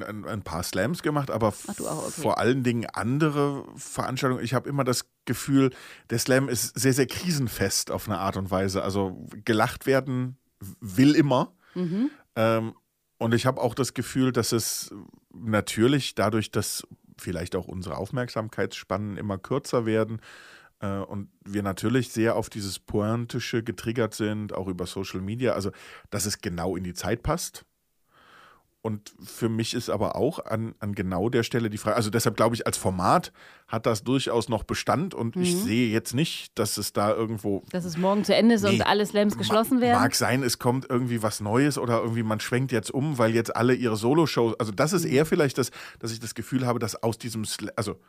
[0.06, 2.10] ein, ein paar Slams gemacht, aber auch, okay.
[2.10, 4.44] vor allen Dingen andere Veranstaltungen.
[4.44, 5.70] Ich habe immer das Gefühl,
[6.10, 8.82] der Slam ist sehr, sehr krisenfest auf eine Art und Weise.
[8.82, 10.36] Also gelacht werden
[10.80, 11.52] will immer.
[11.74, 12.10] Mhm.
[12.36, 12.74] Ähm,
[13.22, 14.92] und ich habe auch das Gefühl, dass es
[15.32, 16.86] natürlich dadurch, dass
[17.18, 20.20] vielleicht auch unsere Aufmerksamkeitsspannen immer kürzer werden
[20.80, 25.70] äh, und wir natürlich sehr auf dieses Pointische getriggert sind, auch über Social Media, also
[26.10, 27.64] dass es genau in die Zeit passt.
[28.82, 32.36] Und für mich ist aber auch an, an genau der Stelle die Frage, also deshalb
[32.36, 33.32] glaube ich, als Format
[33.68, 35.42] hat das durchaus noch Bestand und mhm.
[35.42, 37.62] ich sehe jetzt nicht, dass es da irgendwo.
[37.70, 40.00] Dass es morgen zu Ende ist nee, und alle Slams geschlossen werden.
[40.00, 43.54] Mag sein, es kommt irgendwie was Neues oder irgendwie man schwenkt jetzt um, weil jetzt
[43.54, 45.12] alle ihre Solo-Shows, also das ist mhm.
[45.12, 48.00] eher vielleicht das, dass ich das Gefühl habe, dass aus diesem, Sl also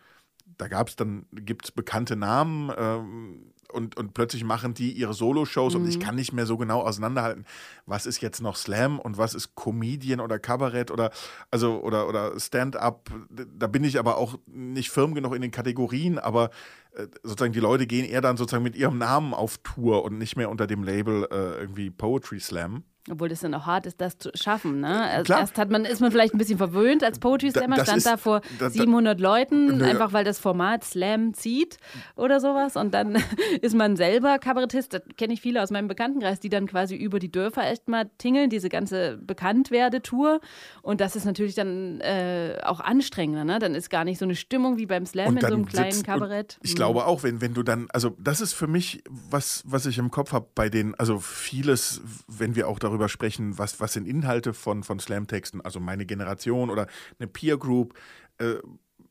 [0.58, 5.14] da gab es dann, gibt es bekannte Namen, ähm, und, und plötzlich machen die ihre
[5.14, 5.82] Solo-Shows mhm.
[5.82, 6.02] und ich mhm.
[6.02, 7.46] kann nicht mehr so genau auseinanderhalten,
[7.86, 11.12] was ist jetzt noch Slam und was ist Comedian oder Kabarett oder
[11.52, 13.10] also oder, oder Stand-up.
[13.30, 16.50] Da bin ich aber auch nicht firm genug in den Kategorien, aber
[16.94, 20.36] äh, sozusagen die Leute gehen eher dann sozusagen mit ihrem Namen auf Tour und nicht
[20.36, 22.84] mehr unter dem Label äh, irgendwie Poetry Slam.
[23.12, 24.80] Obwohl das dann auch hart ist, das zu schaffen.
[24.80, 25.04] Ne?
[25.04, 27.98] Also erst hat man, ist man vielleicht ein bisschen verwöhnt als Poetry Slammer, da, stand
[27.98, 29.84] ist, da vor da, 700 Leuten, nö.
[29.84, 31.78] einfach weil das Format Slam zieht
[32.16, 32.78] oder sowas.
[32.78, 33.22] Und dann
[33.62, 34.94] ist man selber Kabarettist.
[34.94, 38.10] Das kenne ich viele aus meinem Bekanntenkreis, die dann quasi über die Dörfer echt mal
[38.20, 40.40] tingeln, diese ganze Bekanntwerdetour.
[40.82, 43.44] Und das ist natürlich dann äh, auch anstrengender.
[43.44, 43.60] Ne?
[43.60, 46.58] Dann ist gar nicht so eine Stimmung wie beim Slam in so einem kleinen Kabarett.
[46.64, 46.76] Ich mhm.
[46.76, 50.10] glaube auch, wenn, wenn du dann, also das ist für mich was, was ich im
[50.10, 54.08] Kopf habe bei den, also vieles, wenn wir auch darüber darüber sprechen, was, was sind
[54.08, 56.88] Inhalte von, von Slam-Texten, also meine Generation oder
[57.20, 57.94] eine Peer Group.
[58.38, 58.56] Äh,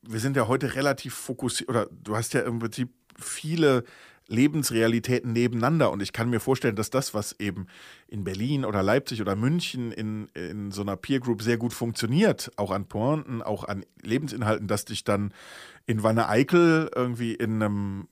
[0.03, 3.85] wir sind ja heute relativ fokussiert, oder du hast ja im Prinzip viele
[4.29, 5.91] Lebensrealitäten nebeneinander.
[5.91, 7.67] Und ich kann mir vorstellen, dass das, was eben
[8.09, 12.51] in Berlin oder Leipzig oder München in, in so einer Peer Group sehr gut funktioniert,
[12.57, 15.35] auch an Pointen, auch an Lebensinhalten, dass dich dann
[15.87, 18.09] in Wanne Eickel irgendwie in einem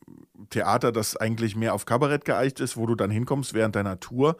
[0.50, 4.36] Theater, das eigentlich mehr auf Kabarett geeicht ist, wo du dann hinkommst während deiner Tour,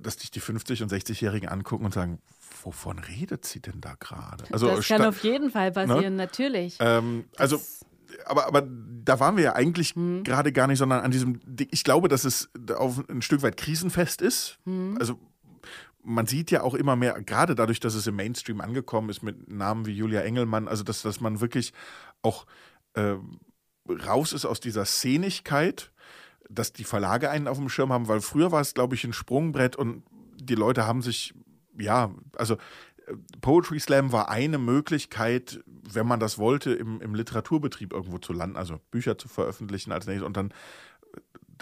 [0.00, 2.20] dass dich die 50- und 60-Jährigen angucken und sagen,
[2.62, 4.44] wovon redet sie denn da gerade?
[4.52, 5.72] Also, das kann auf jeden Fall ne?
[5.72, 6.22] passieren, ne?
[6.22, 6.76] natürlich.
[6.80, 7.60] Ähm, also,
[8.26, 8.66] aber, aber
[9.04, 10.22] da waren wir ja eigentlich hm.
[10.24, 14.22] gerade gar nicht, sondern an diesem, ich glaube, dass es auf ein Stück weit krisenfest
[14.22, 14.58] ist.
[14.64, 14.96] Hm.
[14.98, 15.18] Also
[16.02, 19.50] man sieht ja auch immer mehr, gerade dadurch, dass es im Mainstream angekommen ist mit
[19.50, 21.72] Namen wie Julia Engelmann, also dass, dass man wirklich
[22.22, 22.46] auch
[22.94, 23.16] äh,
[23.88, 25.92] raus ist aus dieser Szenigkeit
[26.50, 29.12] dass die Verlage einen auf dem Schirm haben, weil früher war es, glaube ich, ein
[29.12, 30.02] Sprungbrett und
[30.40, 31.34] die Leute haben sich,
[31.78, 32.54] ja, also
[33.06, 38.32] äh, Poetry Slam war eine Möglichkeit, wenn man das wollte, im, im Literaturbetrieb irgendwo zu
[38.32, 40.52] landen, also Bücher zu veröffentlichen als nächstes und dann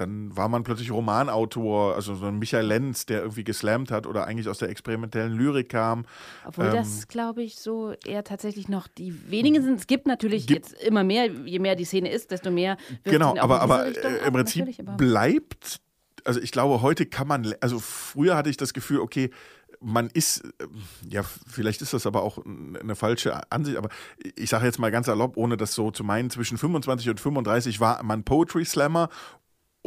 [0.00, 4.26] dann war man plötzlich Romanautor, also so ein Michael Lenz, der irgendwie geslammt hat oder
[4.26, 6.06] eigentlich aus der experimentellen Lyrik kam.
[6.46, 9.78] Obwohl ähm, das, glaube ich, so eher tatsächlich noch die wenigen sind.
[9.78, 13.14] Es gibt natürlich gibt, jetzt immer mehr, je mehr die Szene ist, desto mehr wird
[13.14, 15.80] Genau, aber, aber äh, im Prinzip bleibt,
[16.24, 19.30] also ich glaube, heute kann man, also früher hatte ich das Gefühl, okay,
[19.80, 20.66] man ist, äh,
[21.08, 23.88] ja, vielleicht ist das aber auch eine falsche Ansicht, aber
[24.37, 27.80] ich sage jetzt mal ganz erlaubt, ohne das so zu meinen, zwischen 25 und 35
[27.80, 29.08] war man Poetry Slammer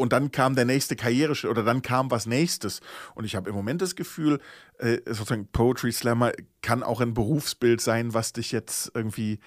[0.01, 2.81] und dann kam der nächste Karriere oder dann kam was nächstes.
[3.15, 4.39] Und ich habe im Moment das Gefühl,
[4.79, 9.39] äh, sozusagen Poetry Slammer kann auch ein Berufsbild sein, was dich jetzt irgendwie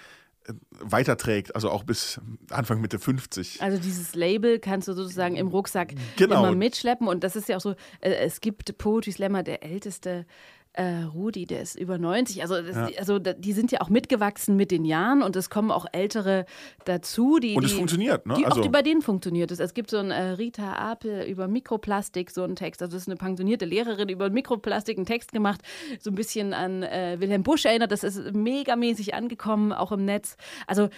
[0.46, 3.60] äh, weiterträgt, also auch bis Anfang Mitte 50.
[3.60, 6.40] Also dieses Label kannst du sozusagen im Rucksack genau.
[6.46, 10.26] immer mitschleppen und das ist ja auch so, äh, es gibt Poetry Slammer, der älteste
[10.74, 12.42] äh, Rudi, der ist über 90.
[12.42, 12.98] Also, das, ja.
[12.98, 16.46] also die sind ja auch mitgewachsen mit den Jahren und es kommen auch Ältere
[16.84, 17.38] dazu.
[17.38, 18.34] Die, und es funktioniert, ne?
[18.34, 19.60] Die, also, auch bei denen funktioniert es.
[19.60, 22.82] Es gibt so ein äh, Rita Apel über Mikroplastik, so einen Text.
[22.82, 25.60] Also das ist eine pensionierte Lehrerin über Mikroplastik einen Text gemacht,
[26.00, 27.92] so ein bisschen an äh, Wilhelm Busch erinnert.
[27.92, 30.36] Das ist megamäßig angekommen, auch im Netz.
[30.66, 30.88] Also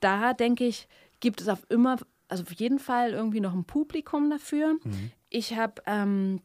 [0.00, 0.86] da denke ich,
[1.20, 1.96] gibt es auf immer
[2.28, 4.74] also auf jeden Fall irgendwie noch ein Publikum dafür.
[4.82, 5.12] Mhm.
[5.30, 6.40] Ich habe ähm,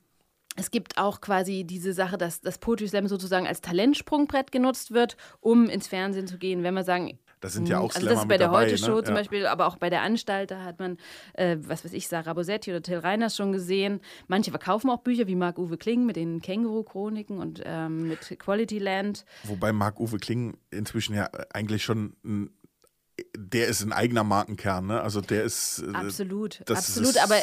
[0.59, 5.15] es gibt auch quasi diese Sache, dass das Poetry Slam sozusagen als Talentsprungbrett genutzt wird,
[5.39, 6.63] um ins Fernsehen zu gehen.
[6.63, 8.95] Wenn wir sagen, das sind ja auch also Slammer das ist bei der dabei, Heute-Show
[8.95, 9.03] ne?
[9.03, 9.21] zum Ja.
[9.21, 10.97] Beispiel, aber auch bei der Anstalt, da hat man,
[11.33, 14.01] äh, was weiß ich, Sarah Bosetti oder Till Reiners schon gesehen.
[14.27, 19.25] Manche verkaufen auch Bücher wie Marc-Uwe Kling mit den Känguru-Chroniken und ähm, mit Quality Land.
[19.45, 22.49] Wobei Marc-Uwe Kling inzwischen ja eigentlich schon ein
[23.41, 25.01] der ist ein eigener Markenkern, ne?
[25.01, 25.79] Also der ist.
[25.79, 27.09] äh, Absolut, absolut.
[27.11, 27.35] ist- Aber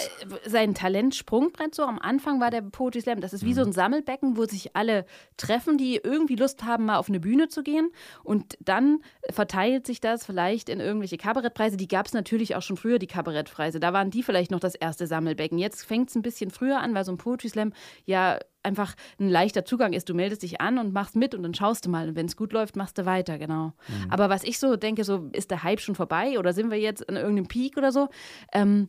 [0.47, 3.21] sein Talentsprungbrett so am Anfang war der Poetry Slam.
[3.21, 3.69] Das ist wie so Mhm.
[3.69, 5.07] ein Sammelbecken, wo sich alle
[5.37, 7.91] treffen, die irgendwie Lust haben, mal auf eine Bühne zu gehen.
[8.23, 8.99] Und dann
[9.31, 11.77] verteilt sich das vielleicht in irgendwelche Kabarettpreise.
[11.77, 13.81] Die gab es natürlich auch schon früher, die Kabarettpreise.
[13.81, 15.59] Da waren die vielleicht noch das erste Sammelbecken.
[15.59, 17.73] Jetzt fängt es ein bisschen früher an, weil so ein Poetry Slam
[18.05, 20.09] ja einfach ein leichter Zugang ist.
[20.09, 22.09] Du meldest dich an und machst mit und dann schaust du mal.
[22.09, 23.75] Und wenn es gut läuft, machst du weiter, genau.
[24.11, 27.09] Aber was ich so denke, so ist der Hype schon vorbei oder sind wir jetzt
[27.09, 28.09] an irgendeinem Peak oder so?
[28.53, 28.89] Ähm,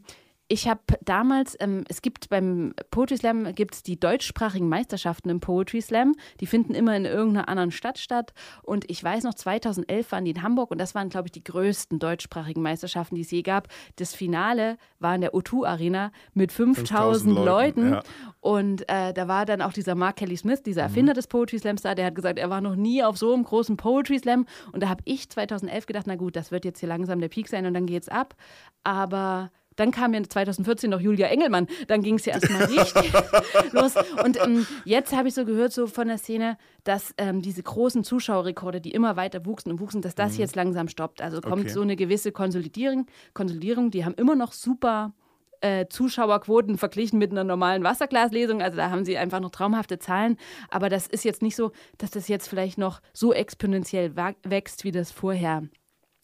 [0.50, 5.42] ich habe damals, ähm, es gibt beim Poetry Slam gibt es die deutschsprachigen Meisterschaften im
[5.42, 6.16] Poetry Slam.
[6.40, 8.34] Die finden immer in irgendeiner anderen Stadt statt.
[8.64, 11.44] Und ich weiß noch, 2011 waren die in Hamburg und das waren, glaube ich, die
[11.44, 13.68] größten deutschsprachigen Meisterschaften, die es je gab.
[13.98, 17.92] Das Finale war in der O2 Arena mit 5000 Leuten, Leuten.
[17.92, 18.04] ja.
[18.40, 21.82] Und äh, da war dann auch dieser Mark Kelly Smith, dieser Erfinder des Poetry Slams
[21.82, 24.46] da, der hat gesagt, er war noch nie auf so einem großen Poetry Slam.
[24.72, 27.50] Und da habe ich 2011 gedacht, na gut, das wird jetzt hier langsam der Peak
[27.50, 28.36] sein und dann geht's ab.
[28.86, 31.68] Aber dann kam ja 2014 noch Julia Engelmann.
[31.88, 33.14] Dann ging es ja erstmal richtig
[33.72, 33.94] los.
[34.24, 38.04] Und ähm, jetzt habe ich so gehört, so von der Szene, dass ähm, diese großen
[38.04, 41.22] Zuschauerrekorde, die immer weiter wuchsen und wuchsen, dass das jetzt langsam stoppt.
[41.22, 41.70] Also kommt Okay.
[41.70, 43.06] so eine gewisse Konsolidierung.
[43.34, 45.14] Konsolidierung, die haben immer noch super
[45.62, 48.62] äh, Zuschauerquoten verglichen mit einer normalen Wasserglaslesung.
[48.62, 50.38] Also da haben sie einfach noch traumhafte Zahlen.
[50.70, 54.92] Aber das ist jetzt nicht so, dass das jetzt vielleicht noch so exponentiell wächst, wie
[54.92, 55.64] das vorher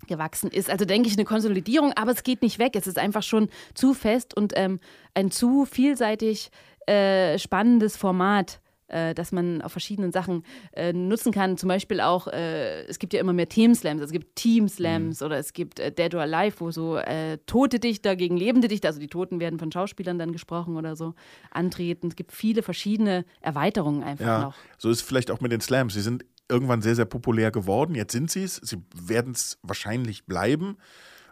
[0.08, 0.70] gewachsen ist.
[0.70, 2.76] Also denke ich eine Konsolidierung, aber es geht nicht weg.
[2.76, 4.80] Es ist einfach schon zu fest und ähm,
[5.14, 6.50] ein zu vielseitig
[6.88, 8.60] äh, spannendes Format.
[8.88, 11.58] äh, Dass man auf verschiedenen Sachen äh, nutzen kann.
[11.58, 14.02] Zum Beispiel auch, äh, es gibt ja immer mehr Themenslams.
[14.02, 18.16] Es gibt Team-Slams oder es gibt äh, Dead or Alive, wo so äh, tote Dichter
[18.16, 21.16] gegen lebende Dichter, also die Toten werden von Schauspielern dann gesprochen oder so,
[21.50, 22.08] antreten.
[22.10, 24.56] Es gibt viele verschiedene Erweiterungen einfach Ja, noch.
[24.78, 25.94] so ist es vielleicht auch mit den Slams.
[25.94, 27.96] Sie sind irgendwann sehr, sehr populär geworden.
[27.96, 28.56] Jetzt sind sie es.
[28.58, 30.78] Sie werden es wahrscheinlich bleiben.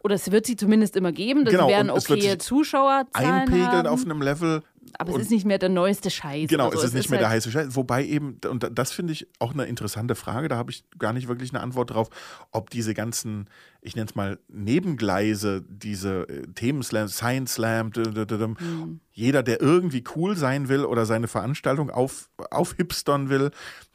[0.03, 1.45] Oder es wird sie zumindest immer geben.
[1.45, 3.87] Das Genau, es wird okay Zuschauerzahlen Einpegeln haben.
[3.87, 4.63] auf einem Level.
[4.97, 6.49] Aber es ist nicht mehr der neueste Scheiß.
[6.49, 6.77] Genau, so.
[6.79, 7.75] es ist nicht mehr der halt, heiße Scheiß.
[7.75, 11.27] Wobei eben, und das finde ich auch eine interessante Frage, da habe ich gar nicht
[11.27, 12.09] wirklich eine Antwort drauf,
[12.51, 13.47] ob diese ganzen,
[13.81, 18.99] ich nenne es mal Nebengleise, diese äh, Themenslam, Science Slam, d- d- d- d- Hm.
[19.11, 23.51] jeder, der irgendwie cool sein will oder seine Veranstaltung auf, aufhipstern will,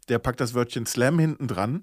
[0.09, 1.83] der packt das Wörtchen Slam hinten dran.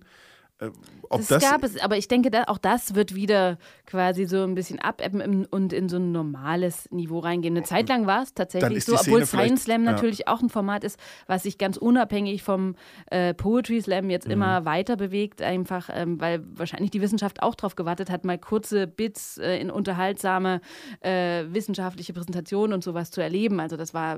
[0.67, 0.71] Äh,
[1.10, 4.56] Das, das, gab es, aber ich denke, da, auch das wird wieder quasi so ein
[4.56, 7.56] bisschen abebben und in so ein normales Niveau reingehen.
[7.56, 9.91] Eine Zeit lang war es tatsächlich so, obwohl Science Slam ja.
[9.91, 10.97] natürlich auch ein Format ist,
[11.28, 12.76] was sich ganz unabhängig vom
[13.12, 14.32] äh, Poetry Slam jetzt Mhm.
[14.34, 18.88] immer weiter bewegt, einfach ähm, weil wahrscheinlich die Wissenschaft auch darauf gewartet hat, mal kurze
[18.88, 20.62] Bits äh, in unterhaltsame
[21.02, 23.60] äh, wissenschaftliche Präsentationen und sowas zu erleben.
[23.60, 24.17] Also das war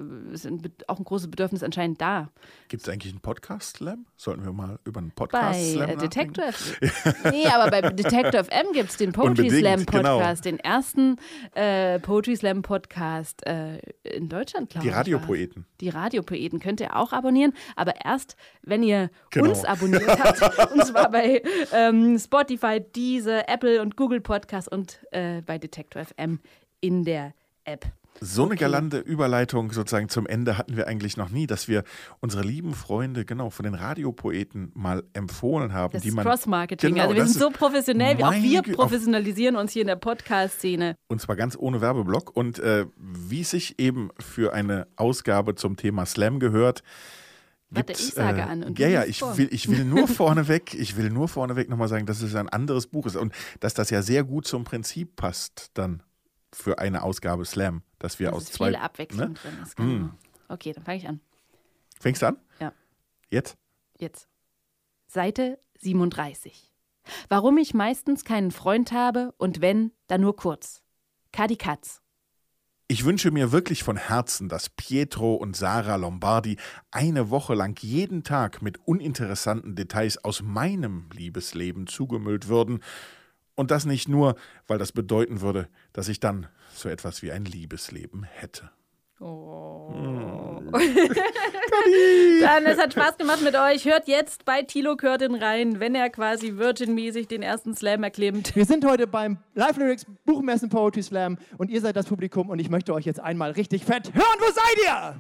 [0.88, 2.30] auch ein großes Bedürfnis anscheinend da.
[2.70, 4.06] gibt es eigentlich einen Podcast-Slam?
[4.16, 6.35] Sollten wir mal über einen Bei Podcast-Slam äh, nachdenken?
[6.36, 7.32] Detector FM.
[7.32, 10.18] nee, aber bei Detector FM gibt es den Poetry Slam genau.
[10.18, 11.18] Podcast, den ersten
[11.54, 14.96] äh, Poetry Slam Podcast äh, in Deutschland, glaube Die ich.
[14.96, 15.64] Radiopoeten.
[15.64, 15.78] war's.
[15.82, 19.50] Die Radiopoeten könnt ihr auch abonnieren, aber erst, wenn ihr Genau.
[19.50, 20.72] uns abonniert habt.
[20.74, 21.42] und zwar bei
[21.74, 26.40] ähm, Spotify, Deezer, Apple und Google Podcast und äh, bei Detector FM
[26.82, 27.86] in der App.
[28.22, 31.84] So eine galante Überleitung sozusagen zum Ende hatten wir eigentlich noch nie, dass wir
[32.22, 36.94] unsere lieben Freunde genau von den Radiopoeten mal empfohlen haben, Das die man Cross-Marketing.
[36.94, 40.96] Genau, also wir sind so professionell, auch wir professionalisieren uns hier in der Podcast-Szene.
[41.08, 46.06] und zwar ganz ohne Werbeblock und äh, wie sich eben für eine Ausgabe zum Thema
[46.06, 46.84] Slam gehört.
[47.70, 49.38] Warte, gibt's, ich sage äh, an und ja, ja, ich vor.
[49.38, 52.88] will, ich will nur vorneweg, ich will nur vorneweg nochmal sagen, dass es ein anderes
[52.88, 56.02] Buch ist und dass das ja sehr gut zum Prinzip passt dann
[56.54, 58.68] für eine Ausgabe Slam, dass wir Dass aus zwei.
[58.68, 59.34] viele Abwechslung ne?
[59.34, 59.76] drin ist.
[59.76, 60.10] Genau.
[60.48, 61.20] Okay, dann fange ich an.
[62.00, 62.38] Fängst du an?
[62.60, 62.72] Ja.
[63.32, 63.58] Jetzt?
[63.98, 64.30] Jetzt.
[65.08, 66.72] Seite 37.
[67.30, 70.84] Warum ich meistens keinen Freund habe und wenn, dann nur kurz.
[71.32, 72.02] Kadi Katz.
[72.88, 76.58] Ich wünsche mir wirklich von Herzen, dass Pietro und Sarah Lombardi
[76.92, 82.82] eine Woche lang jeden Tag mit uninteressanten Details aus meinem Liebesleben zugemüllt würden.
[83.56, 84.36] Und das nicht nur,
[84.68, 88.70] weil das bedeuten würde, dass ich dann so etwas wie ein Liebesleben hätte.
[89.22, 90.62] Oh.
[92.42, 93.86] Dann, es hat Spaß gemacht mit euch.
[93.86, 98.54] Hört jetzt bei Tilo Curtin rein, wenn er quasi Virgin-mäßig den ersten Slam erklimmt.
[98.56, 102.60] Wir sind heute beim Live Lyrics Buchmessen Poetry Slam und ihr seid das Publikum und
[102.60, 104.40] ich möchte euch jetzt einmal richtig fett hören.
[104.40, 105.16] Wo seid ihr?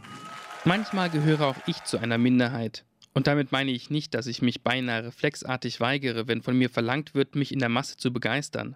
[0.65, 2.83] Manchmal gehöre auch ich zu einer Minderheit.
[3.15, 7.15] Und damit meine ich nicht, dass ich mich beinahe reflexartig weigere, wenn von mir verlangt
[7.15, 8.75] wird, mich in der Masse zu begeistern.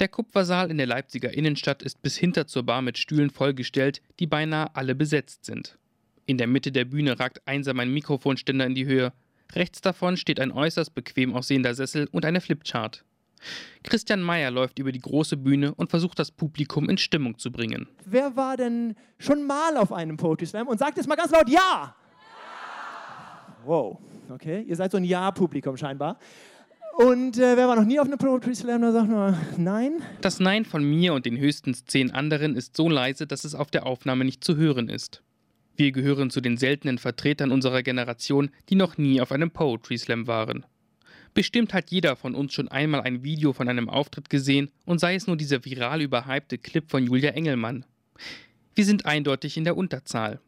[0.00, 4.26] Der Kupfersaal in der Leipziger Innenstadt ist bis hinter zur Bar mit Stühlen vollgestellt, die
[4.26, 5.78] beinahe alle besetzt sind.
[6.26, 9.12] In der Mitte der Bühne ragt einsam ein Mikrofonständer in die Höhe.
[9.52, 13.04] Rechts davon steht ein äußerst bequem aussehender Sessel und eine Flipchart.
[13.84, 17.86] Christian Meyer läuft über die große Bühne und versucht das Publikum in Stimmung zu bringen.
[18.04, 21.48] Wer war denn schon mal auf einem Poetry Slam und sagt jetzt mal ganz laut
[21.48, 21.94] Ja!
[23.66, 23.98] Wow,
[24.30, 26.20] okay, ihr seid so ein Ja-Publikum scheinbar.
[26.98, 30.02] Und äh, wer war noch nie auf einem Poetry Slam, da sagt nur Nein.
[30.20, 33.72] Das Nein von mir und den höchstens zehn anderen ist so leise, dass es auf
[33.72, 35.24] der Aufnahme nicht zu hören ist.
[35.74, 40.28] Wir gehören zu den seltenen Vertretern unserer Generation, die noch nie auf einem Poetry Slam
[40.28, 40.64] waren.
[41.34, 45.16] Bestimmt hat jeder von uns schon einmal ein Video von einem Auftritt gesehen und sei
[45.16, 47.84] es nur dieser viral überhypte Clip von Julia Engelmann.
[48.76, 50.38] Wir sind eindeutig in der Unterzahl.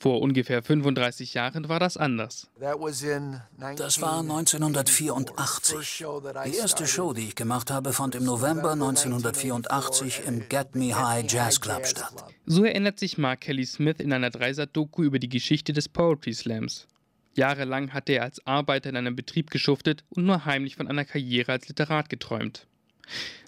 [0.00, 2.48] Vor ungefähr 35 Jahren war das anders.
[2.58, 6.04] Das war 1984.
[6.46, 11.30] Die erste Show, die ich gemacht habe, fand im November 1984 im Get Me High
[11.30, 12.14] Jazz Club statt.
[12.46, 16.88] So erinnert sich Mark Kelly Smith in einer Dreisat-Doku über die Geschichte des Poetry Slams.
[17.34, 21.52] Jahrelang hatte er als Arbeiter in einem Betrieb geschuftet und nur heimlich von einer Karriere
[21.52, 22.66] als Literat geträumt.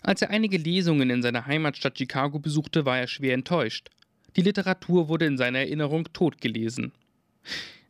[0.03, 3.89] Als er einige Lesungen in seiner Heimatstadt Chicago besuchte, war er schwer enttäuscht.
[4.37, 6.93] Die Literatur wurde in seiner Erinnerung totgelesen.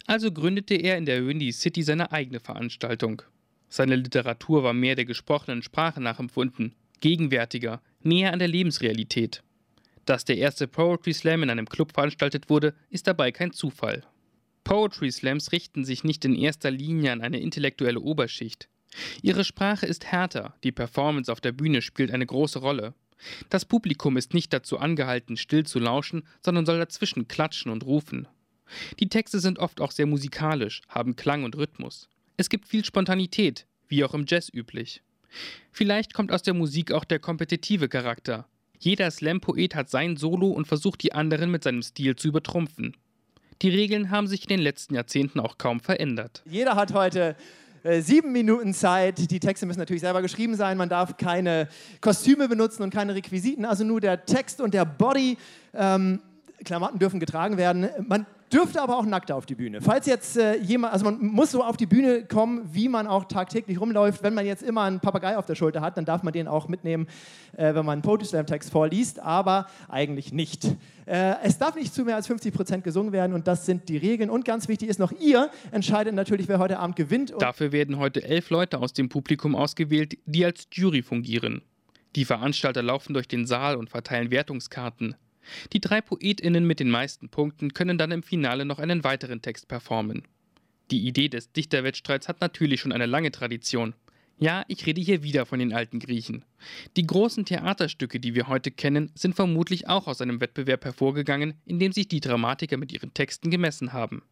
[0.07, 3.23] Also gründete er in der Windy City seine eigene Veranstaltung.
[3.69, 9.43] Seine Literatur war mehr der gesprochenen Sprache nachempfunden, gegenwärtiger, näher an der Lebensrealität.
[10.05, 14.03] Dass der erste Poetry Slam in einem Club veranstaltet wurde, ist dabei kein Zufall.
[14.65, 18.69] Poetry Slams richten sich nicht in erster Linie an eine intellektuelle Oberschicht.
[19.23, 22.95] Ihre Sprache ist härter, die Performance auf der Bühne spielt eine große Rolle.
[23.51, 28.29] Das Publikum ist nicht dazu angehalten, still zu lauschen, sondern soll dazwischen klatschen und rufen.
[29.01, 32.09] Die Texte sind oft auch sehr musikalisch, haben Klang und Rhythmus.
[32.37, 35.03] Es gibt viel Spontanität, wie auch im Jazz üblich.
[35.71, 38.47] Vielleicht kommt aus der Musik auch der kompetitive Charakter.
[38.79, 42.97] Jeder Slam-Poet hat sein Solo und versucht die anderen mit seinem Stil zu übertrumpfen.
[43.63, 46.43] Die Regeln haben sich in den letzten Jahrzehnten auch kaum verändert.
[46.47, 47.37] Jeder hat heute
[47.83, 49.31] äh, sieben Minuten Zeit.
[49.31, 50.77] Die Texte müssen natürlich selber geschrieben sein.
[50.77, 51.69] Man darf keine
[52.01, 55.37] Kostüme benutzen und keine Requisiten, also nur der Text und der Body.
[55.75, 56.21] Ähm,
[56.65, 57.89] Klamotten dürfen getragen werden.
[58.07, 59.81] Man dürfte aber auch nackt auf die Bühne.
[59.81, 63.25] Falls jetzt äh, jemand, also man muss so auf die Bühne kommen, wie man auch
[63.25, 64.23] tagtäglich rumläuft.
[64.23, 66.69] Wenn man jetzt immer einen Papagei auf der Schulter hat, dann darf man den auch
[66.69, 67.07] mitnehmen,
[67.57, 70.65] äh, wenn man einen Poetry Slam Text vorliest, aber eigentlich nicht.
[71.07, 73.97] Äh, es darf nicht zu mehr als 50 Prozent gesungen werden und das sind die
[73.97, 74.31] Regeln.
[74.31, 77.35] Und ganz wichtig ist noch, ihr entscheidet natürlich, wer heute Abend gewinnt.
[77.39, 81.63] Dafür werden heute elf Leute aus dem Publikum ausgewählt, die als Jury fungieren.
[82.15, 85.15] Die Veranstalter laufen durch den Saal und verteilen Wertungskarten.
[85.73, 89.69] Die drei PoetInnen mit den meisten Punkten können dann im Finale noch einen weiteren Text
[89.69, 90.23] performen.
[90.91, 93.95] Die Idee des Dichterwettstreits hat natürlich schon eine lange Tradition.
[94.39, 96.45] Ja, ich rede hier wieder von den alten Griechen.
[96.97, 101.79] Die großen Theaterstücke, die wir heute kennen, sind vermutlich auch aus einem Wettbewerb hervorgegangen, in
[101.79, 104.23] dem sich die Dramatiker mit ihren Texten gemessen haben.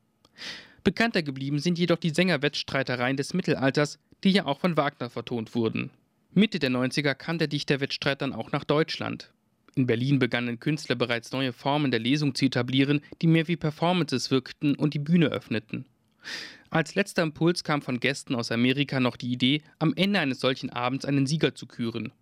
[0.82, 5.90] Bekannter geblieben sind jedoch die Sängerwettstreitereien des Mittelalters, die ja auch von Wagner vertont wurden.
[6.32, 9.32] Mitte der 90er kam der Dichterwettstreit dann auch nach Deutschland.
[9.74, 14.30] In Berlin begannen Künstler bereits neue Formen der Lesung zu etablieren, die mehr wie Performances
[14.30, 15.86] wirkten und die Bühne öffneten.
[16.70, 20.70] Als letzter Impuls kam von Gästen aus Amerika noch die Idee, am Ende eines solchen
[20.70, 22.12] Abends einen Sieger zu küren.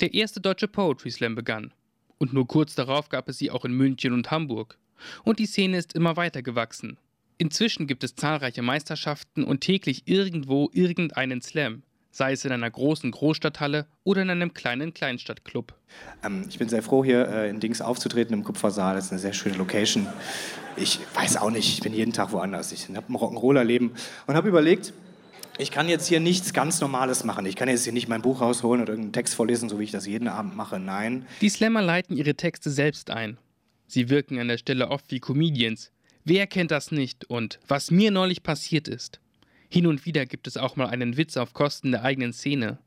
[0.00, 1.72] Der erste deutsche Poetry Slam begann.
[2.18, 4.78] Und nur kurz darauf gab es sie auch in München und Hamburg.
[5.24, 6.98] Und die Szene ist immer weiter gewachsen.
[7.38, 11.82] Inzwischen gibt es zahlreiche Meisterschaften und täglich irgendwo irgendeinen Slam
[12.18, 15.72] sei es in einer großen Großstadthalle oder in einem kleinen Kleinstadtclub.
[16.24, 18.96] Ähm, ich bin sehr froh, hier äh, in Dings aufzutreten im Kupfersaal.
[18.96, 20.06] Das ist eine sehr schöne Location.
[20.76, 22.72] Ich weiß auch nicht, ich bin jeden Tag woanders.
[22.72, 23.92] Ich habe ein Rock'n'Roller-Leben
[24.26, 24.92] und habe überlegt,
[25.58, 27.46] ich kann jetzt hier nichts ganz Normales machen.
[27.46, 29.92] Ich kann jetzt hier nicht mein Buch rausholen oder irgendeinen Text vorlesen, so wie ich
[29.92, 30.80] das jeden Abend mache.
[30.80, 31.24] Nein.
[31.40, 33.38] Die Slammer leiten ihre Texte selbst ein.
[33.86, 35.92] Sie wirken an der Stelle oft wie Comedians.
[36.24, 37.30] Wer kennt das nicht?
[37.30, 39.20] Und was mir neulich passiert ist.
[39.68, 42.78] Hin und wieder gibt es auch mal einen Witz auf Kosten der eigenen Szene.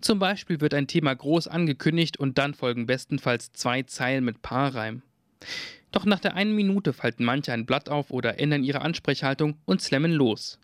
[0.00, 5.02] Zum Beispiel wird ein Thema groß angekündigt und dann folgen bestenfalls zwei Zeilen mit Paarreim.
[5.90, 9.80] Doch nach der einen Minute falten manche ein Blatt auf oder ändern ihre Ansprechhaltung und
[9.80, 10.58] slammen los.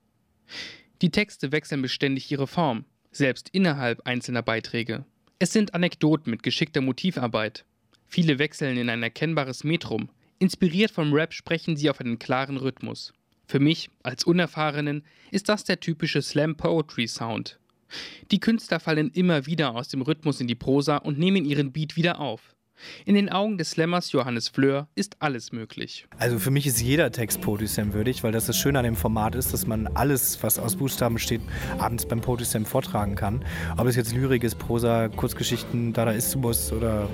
[1.03, 5.05] Die Texte wechseln beständig ihre Form, selbst innerhalb einzelner Beiträge.
[5.39, 7.65] Es sind Anekdoten mit geschickter Motivarbeit.
[8.07, 10.09] Viele wechseln in ein erkennbares Metrum,
[10.41, 13.13] Inspiriert vom Rap sprechen sie auf einen klaren Rhythmus.
[13.51, 17.59] Für mich, als Unerfahrenen, ist das der typische Slam Poetry Sound.
[18.31, 21.97] Die Künstler fallen immer wieder aus dem Rhythmus in die Prosa und nehmen ihren Beat
[21.97, 22.55] wieder auf.
[23.07, 26.07] In den Augen des Slammers Johannes Fleur ist alles möglich.
[26.19, 28.97] Also für mich ist jeder Text Poetry Slam würdig, weil das das Schöne an dem
[28.97, 31.41] Format ist, dass man alles, was aus Buchstaben besteht,
[31.79, 33.43] abends beim Poetry Slam vortragen kann.
[33.79, 37.09] Ob es jetzt Lyrik ist, Prosa, Kurzgeschichten, Dadaismus oder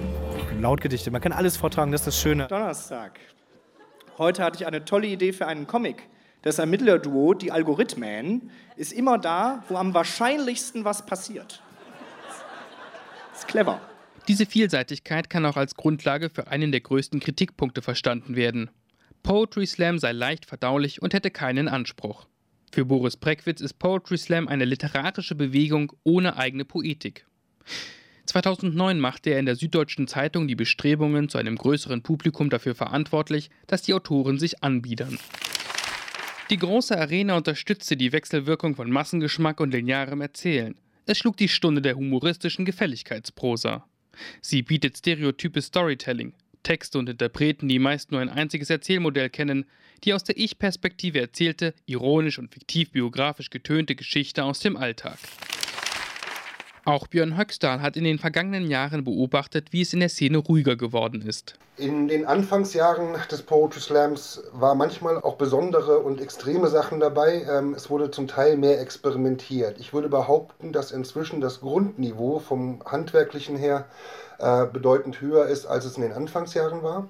[0.60, 2.48] Lautgedichte, man kann alles vortragen, das ist das Schöne.
[2.48, 3.20] Donnerstag.
[4.18, 6.08] Heute hatte ich eine tolle Idee für einen Comic.
[6.44, 11.62] Das Ermittlerduo, die Algorithmen, ist immer da, wo am wahrscheinlichsten was passiert.
[13.30, 13.80] Das ist clever.
[14.28, 18.68] Diese Vielseitigkeit kann auch als Grundlage für einen der größten Kritikpunkte verstanden werden.
[19.22, 22.26] Poetry Slam sei leicht verdaulich und hätte keinen Anspruch.
[22.72, 27.24] Für Boris Breckwitz ist Poetry Slam eine literarische Bewegung ohne eigene Poetik.
[28.26, 33.48] 2009 machte er in der Süddeutschen Zeitung die Bestrebungen zu einem größeren Publikum dafür verantwortlich,
[33.66, 35.18] dass die Autoren sich anbiedern.
[36.50, 40.74] Die große Arena unterstützte die Wechselwirkung von Massengeschmack und linearem Erzählen.
[41.06, 43.88] Es schlug die Stunde der humoristischen Gefälligkeitsprosa.
[44.42, 49.64] Sie bietet stereotypes Storytelling, Texte und Interpreten, die meist nur ein einziges Erzählmodell kennen,
[50.04, 55.18] die aus der Ich-Perspektive erzählte, ironisch und fiktiv biografisch getönte Geschichte aus dem Alltag.
[56.86, 60.76] Auch Björn Höxtal hat in den vergangenen Jahren beobachtet, wie es in der Szene ruhiger
[60.76, 61.54] geworden ist.
[61.78, 67.46] In den Anfangsjahren des Poetry Slams war manchmal auch besondere und extreme Sachen dabei.
[67.50, 69.80] Ähm, es wurde zum Teil mehr experimentiert.
[69.80, 73.86] Ich würde behaupten, dass inzwischen das Grundniveau vom handwerklichen her
[74.38, 77.08] äh, bedeutend höher ist, als es in den Anfangsjahren war.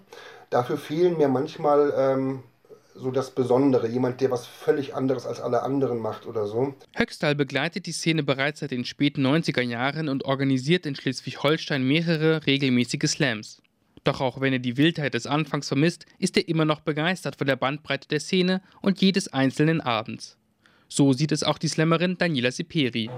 [0.50, 2.44] Dafür fehlen mir manchmal ähm,
[2.94, 6.74] so das Besondere, jemand, der was völlig anderes als alle anderen macht oder so.
[6.96, 12.46] Höxtal begleitet die Szene bereits seit den späten 90er Jahren und organisiert in Schleswig-Holstein mehrere
[12.46, 13.60] regelmäßige Slams.
[14.04, 17.46] Doch auch wenn er die Wildheit des Anfangs vermisst, ist er immer noch begeistert von
[17.46, 20.36] der Bandbreite der Szene und jedes einzelnen Abends.
[20.88, 23.10] So sieht es auch die Slammerin Daniela Siperi.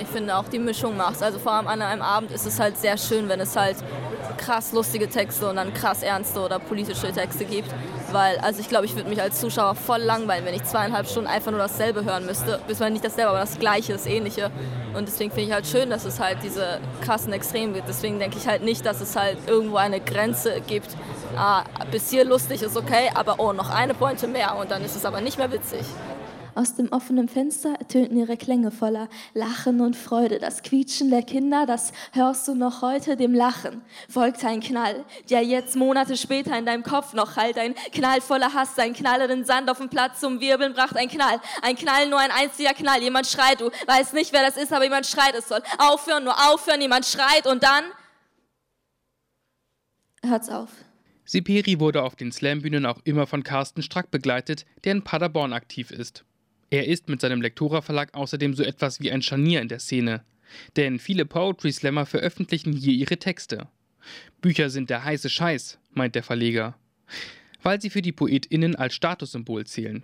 [0.00, 2.78] Ich finde auch die Mischung macht Also vor allem an einem Abend ist es halt
[2.78, 3.76] sehr schön, wenn es halt
[4.36, 7.68] krass lustige Texte und dann krass ernste oder politische Texte gibt.
[8.10, 11.28] Weil, also ich glaube, ich würde mich als Zuschauer voll langweilen, wenn ich zweieinhalb Stunden
[11.28, 12.60] einfach nur dasselbe hören müsste.
[12.66, 14.50] Bis man nicht dasselbe, aber das Gleiche, das Ähnliche.
[14.94, 17.88] Und deswegen finde ich halt schön, dass es halt diese krassen Extremen gibt.
[17.88, 20.96] Deswegen denke ich halt nicht, dass es halt irgendwo eine Grenze gibt.
[21.36, 24.96] Ah, bis hier lustig ist okay, aber oh, noch eine Pointe mehr und dann ist
[24.96, 25.84] es aber nicht mehr witzig.
[26.54, 30.38] Aus dem offenen Fenster ertönten ihre Klänge voller Lachen und Freude.
[30.38, 33.80] Das Quietschen der Kinder, das hörst du noch heute dem Lachen.
[34.08, 37.56] Folgt ein Knall, der jetzt Monate später in deinem Kopf noch halt.
[37.56, 40.94] Ein Knall voller Hass, ein Knaller den Sand auf den Platz zum Wirbeln bracht.
[40.96, 43.02] Ein Knall, ein Knall, nur ein einziger Knall.
[43.02, 46.34] Jemand schreit, du weißt nicht, wer das ist, aber jemand schreit, es soll aufhören, nur
[46.52, 46.82] aufhören.
[46.82, 47.84] Jemand schreit und dann
[50.22, 50.68] hört's auf.
[51.24, 55.90] Siperi wurde auf den Slambühnen auch immer von Carsten Strack begleitet, der in Paderborn aktiv
[55.90, 56.24] ist.
[56.72, 60.24] Er ist mit seinem Lektora Verlag außerdem so etwas wie ein Scharnier in der Szene.
[60.76, 63.68] Denn viele Poetry Slammer veröffentlichen hier ihre Texte.
[64.40, 66.74] Bücher sind der heiße Scheiß, meint der Verleger.
[67.62, 70.02] Weil sie für die PoetInnen als Statussymbol zählen.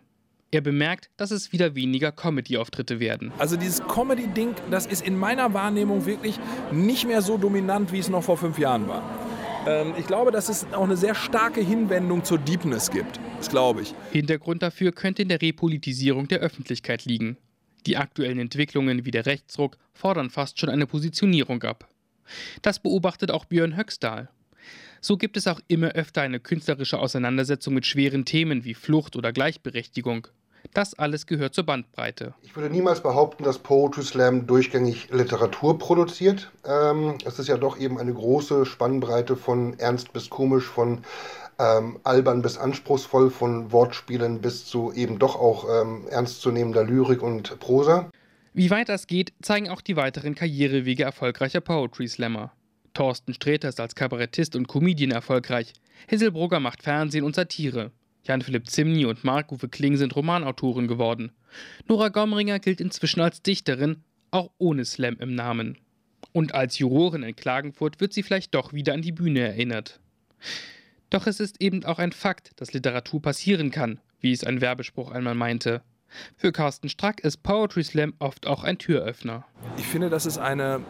[0.50, 3.32] Er bemerkt, dass es wieder weniger Comedy-Auftritte werden.
[3.38, 6.38] Also dieses Comedy-Ding, das ist in meiner Wahrnehmung wirklich
[6.70, 9.27] nicht mehr so dominant, wie es noch vor fünf Jahren war.
[9.66, 13.20] Ähm, ich glaube, dass es auch eine sehr starke Hinwendung zur Deepness gibt.
[13.38, 13.94] Das glaube ich.
[14.12, 17.36] Hintergrund dafür könnte in der Repolitisierung der Öffentlichkeit liegen.
[17.86, 21.88] Die aktuellen Entwicklungen wie der Rechtsruck fordern fast schon eine Positionierung ab.
[22.62, 24.28] Das beobachtet auch Björn Höxtal.
[25.00, 29.32] So gibt es auch immer öfter eine künstlerische Auseinandersetzung mit schweren Themen wie Flucht oder
[29.32, 30.28] Gleichberechtigung.
[30.74, 32.34] Das alles gehört zur Bandbreite.
[32.42, 36.50] Ich würde niemals behaupten, dass Poetry Slam durchgängig Literatur produziert.
[36.64, 41.02] Ähm, es ist ja doch eben eine große Spannbreite von ernst bis komisch, von
[41.58, 47.58] ähm, albern bis anspruchsvoll, von Wortspielen bis zu eben doch auch ähm, ernstzunehmender Lyrik und
[47.58, 48.10] Prosa.
[48.54, 52.52] Wie weit das geht, zeigen auch die weiteren Karrierewege erfolgreicher Poetry Slammer.
[52.94, 55.72] Thorsten Sträter ist als Kabarettist und Comedian erfolgreich.
[56.08, 57.92] Hisselbrugger macht Fernsehen und Satire.
[58.24, 61.32] Jan-Philipp Zimny und Marc-Uwe Kling sind Romanautoren geworden.
[61.86, 65.78] Nora Gomringer gilt inzwischen als Dichterin, auch ohne Slam im Namen.
[66.32, 70.00] Und als Jurorin in Klagenfurt wird sie vielleicht doch wieder an die Bühne erinnert.
[71.10, 75.10] Doch es ist eben auch ein Fakt, dass Literatur passieren kann, wie es ein Werbespruch
[75.10, 75.82] einmal meinte.
[76.36, 79.44] Für Carsten Strack ist Poetry Slam oft auch ein Türöffner.
[79.76, 80.80] Ich finde, das ist eine,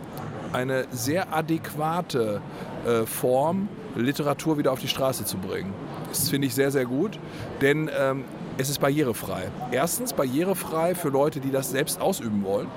[0.52, 2.40] eine sehr adäquate
[2.86, 5.72] äh, Form, Literatur wieder auf die Straße zu bringen.
[6.08, 7.18] Das finde ich sehr, sehr gut,
[7.60, 8.24] denn ähm,
[8.56, 9.50] es ist barrierefrei.
[9.72, 12.68] Erstens barrierefrei für Leute, die das selbst ausüben wollen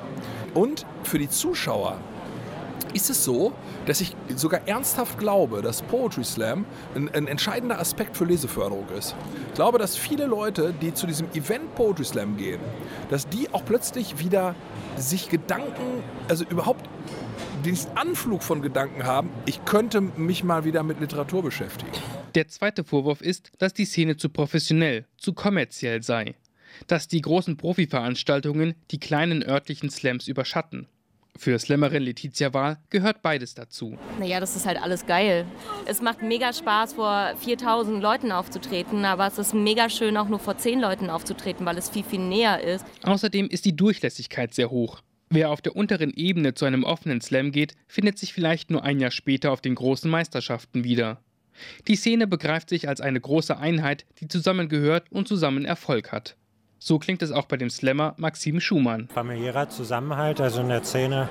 [0.53, 1.97] und für die Zuschauer
[2.93, 3.53] ist es so,
[3.85, 9.15] dass ich sogar ernsthaft glaube, dass Poetry Slam ein, ein, entscheidender Aspekt für Leseförderung ist.
[9.47, 12.59] Ich glaube, dass viele Leute, die zu diesem Event Poetry Slam gehen,
[13.09, 14.55] dass die auch plötzlich wieder
[14.97, 16.89] sich Gedanken, also überhaupt
[17.61, 21.91] diesen Anflug von Gedanken haben, ich könnte mich mal wieder mit Literatur beschäftigen.
[22.35, 26.35] Der zweite Vorwurf ist, dass die Szene zu professionell, zu kommerziell sei.
[26.87, 30.87] Dass die großen Profiveranstaltungen die kleinen örtlichen Slams überschatten.
[31.37, 33.97] Für Slammerin Letizia Wahl gehört beides dazu.
[34.19, 35.45] Naja, das ist halt alles geil.
[35.85, 40.39] Es macht mega Spaß, vor 4000 Leuten aufzutreten, aber es ist mega schön, auch nur
[40.39, 42.85] vor 10 Leuten aufzutreten, weil es viel, viel näher ist.
[43.03, 45.01] Außerdem ist die Durchlässigkeit sehr hoch.
[45.33, 48.99] Wer auf der unteren Ebene zu einem offenen Slam geht, findet sich vielleicht nur ein
[48.99, 51.21] Jahr später auf den großen Meisterschaften wieder.
[51.87, 56.35] Die Szene begreift sich als eine große Einheit, die zusammengehört und zusammen Erfolg hat.
[56.79, 59.07] So klingt es auch bei dem Slammer Maxim Schumann.
[59.07, 61.29] Familiärer Zusammenhalt, also in der Szene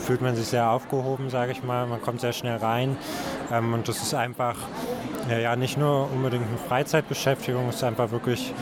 [0.00, 1.86] fühlt man sich sehr aufgehoben, sage ich mal.
[1.86, 2.96] Man kommt sehr schnell rein
[3.52, 4.56] ähm, und das ist einfach
[5.28, 8.52] ja, nicht nur unbedingt eine Freizeitbeschäftigung, es ist einfach wirklich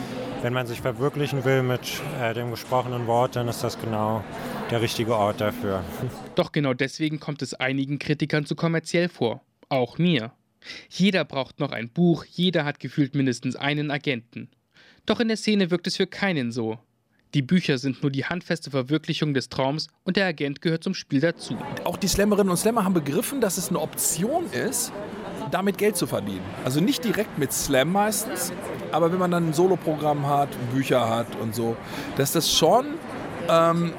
[0.41, 4.23] wenn man sich verwirklichen will mit äh, dem gesprochenen Wort, dann ist das genau
[4.71, 5.83] der richtige Ort dafür.
[6.35, 9.41] Doch genau deswegen kommt es einigen Kritikern zu kommerziell vor.
[9.69, 10.31] Auch mir.
[10.89, 14.49] Jeder braucht noch ein Buch, jeder hat gefühlt mindestens einen Agenten.
[15.05, 16.79] Doch in der Szene wirkt es für keinen so.
[17.35, 21.19] Die Bücher sind nur die handfeste Verwirklichung des Traums und der Agent gehört zum Spiel
[21.19, 21.57] dazu.
[21.83, 24.91] Auch die Slammerinnen und Slammer haben begriffen, dass es eine Option ist,
[25.51, 26.43] damit Geld zu verdienen.
[26.65, 28.51] Also nicht direkt mit Slam meistens,
[28.91, 31.77] aber wenn man dann ein Soloprogramm hat, Bücher hat und so,
[32.17, 32.95] dass das schon
[33.47, 33.93] ähm,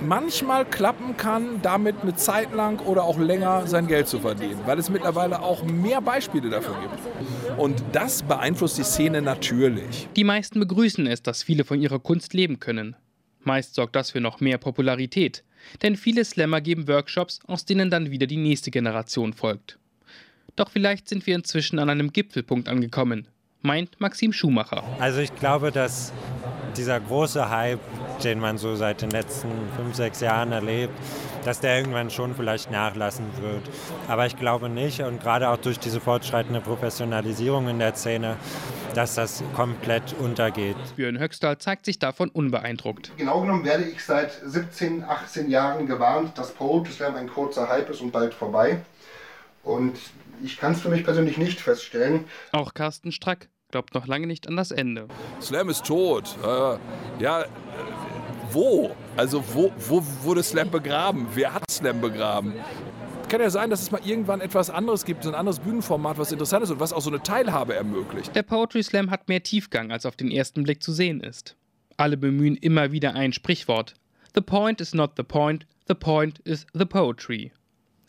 [0.00, 4.78] manchmal klappen kann, damit eine Zeit lang oder auch länger sein Geld zu verdienen, weil
[4.78, 7.58] es mittlerweile auch mehr Beispiele dafür gibt.
[7.58, 10.08] Und das beeinflusst die Szene natürlich.
[10.16, 12.96] Die meisten begrüßen es, dass viele von ihrer Kunst leben können.
[13.42, 15.44] Meist sorgt das für noch mehr Popularität,
[15.82, 19.78] denn viele Slammer geben Workshops, aus denen dann wieder die nächste Generation folgt.
[20.56, 23.28] Doch vielleicht sind wir inzwischen an einem Gipfelpunkt angekommen,
[23.62, 24.82] meint Maxim Schumacher.
[24.98, 26.12] Also ich glaube, dass
[26.76, 27.80] dieser große Hype,
[28.24, 30.94] den man so seit den letzten fünf, sechs Jahren erlebt,
[31.44, 33.62] dass der irgendwann schon vielleicht nachlassen wird.
[34.08, 38.36] Aber ich glaube nicht und gerade auch durch diese fortschreitende Professionalisierung in der Szene,
[38.94, 40.76] dass das komplett untergeht.
[40.96, 43.12] Björn Höxtal zeigt sich davon unbeeindruckt.
[43.16, 47.90] Genau genommen werde ich seit 17, 18 Jahren gewarnt, dass Poetry Slam ein kurzer Hype
[47.90, 48.80] ist und bald vorbei.
[49.62, 49.98] Und
[50.42, 52.24] ich kann es für mich persönlich nicht feststellen.
[52.52, 55.06] Auch Carsten Strack glaubt noch lange nicht an das Ende.
[55.40, 56.36] Slam ist tot.
[56.42, 57.44] Äh, ja,
[58.52, 58.94] wo?
[59.16, 61.26] Also wo, wo wurde Slam begraben?
[61.34, 62.54] Wer hat Slam begraben?
[63.28, 66.64] Kann ja sein, dass es mal irgendwann etwas anderes gibt, ein anderes Bühnenformat, was interessant
[66.64, 68.34] ist und was auch so eine Teilhabe ermöglicht.
[68.34, 71.56] Der Poetry Slam hat mehr Tiefgang, als auf den ersten Blick zu sehen ist.
[71.96, 73.94] Alle bemühen immer wieder ein Sprichwort.
[74.34, 77.52] The point is not the point, the point is the poetry.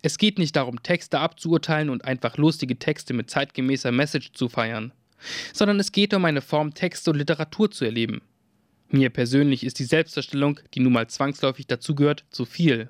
[0.01, 4.91] Es geht nicht darum, Texte abzuurteilen und einfach lustige Texte mit zeitgemäßer Message zu feiern,
[5.53, 8.21] sondern es geht um eine Form, Texte und Literatur zu erleben.
[8.91, 12.89] Mir persönlich ist die Selbstdarstellung, die nun mal zwangsläufig dazugehört, zu viel.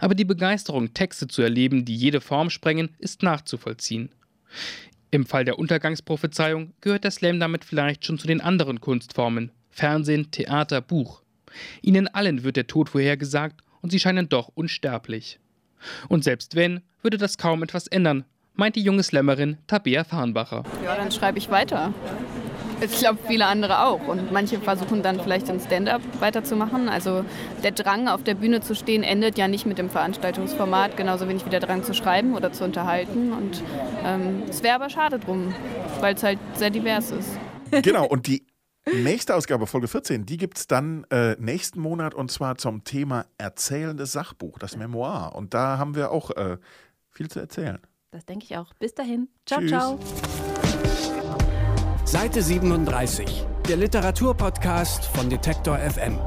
[0.00, 4.10] Aber die Begeisterung, Texte zu erleben, die jede Form sprengen, ist nachzuvollziehen.
[5.10, 10.30] Im Fall der Untergangsprophezeiung gehört der Slam damit vielleicht schon zu den anderen Kunstformen Fernsehen,
[10.30, 11.22] Theater, Buch.
[11.82, 15.38] Ihnen allen wird der Tod vorhergesagt und sie scheinen doch unsterblich.
[16.08, 18.24] Und selbst wenn, würde das kaum etwas ändern,
[18.54, 20.64] meint die junge Slammerin Tabea Farnbacher.
[20.84, 21.92] Ja, dann schreibe ich weiter.
[22.84, 24.06] Ich glaube, viele andere auch.
[24.06, 26.88] Und manche versuchen dann vielleicht im Stand-up weiterzumachen.
[26.88, 27.24] Also
[27.62, 31.44] der Drang, auf der Bühne zu stehen, endet ja nicht mit dem Veranstaltungsformat, genauso wenig
[31.46, 33.32] wie der Drang zu schreiben oder zu unterhalten.
[33.32, 33.62] Und
[34.04, 35.54] ähm, es wäre aber schade drum,
[36.00, 37.30] weil es halt sehr divers ist.
[37.82, 38.44] Genau, und die
[38.92, 43.24] Nächste Ausgabe, Folge 14, die gibt es dann äh, nächsten Monat und zwar zum Thema
[43.38, 45.32] Erzählendes Sachbuch, das Memoir.
[45.34, 46.58] Und da haben wir auch äh,
[47.10, 47.78] viel zu erzählen.
[48.10, 48.74] Das denke ich auch.
[48.74, 49.28] Bis dahin.
[49.46, 49.70] Ciao, Tschüss.
[49.70, 50.53] ciao.
[52.06, 56.18] Seite 37, der Literaturpodcast von Detektor FM.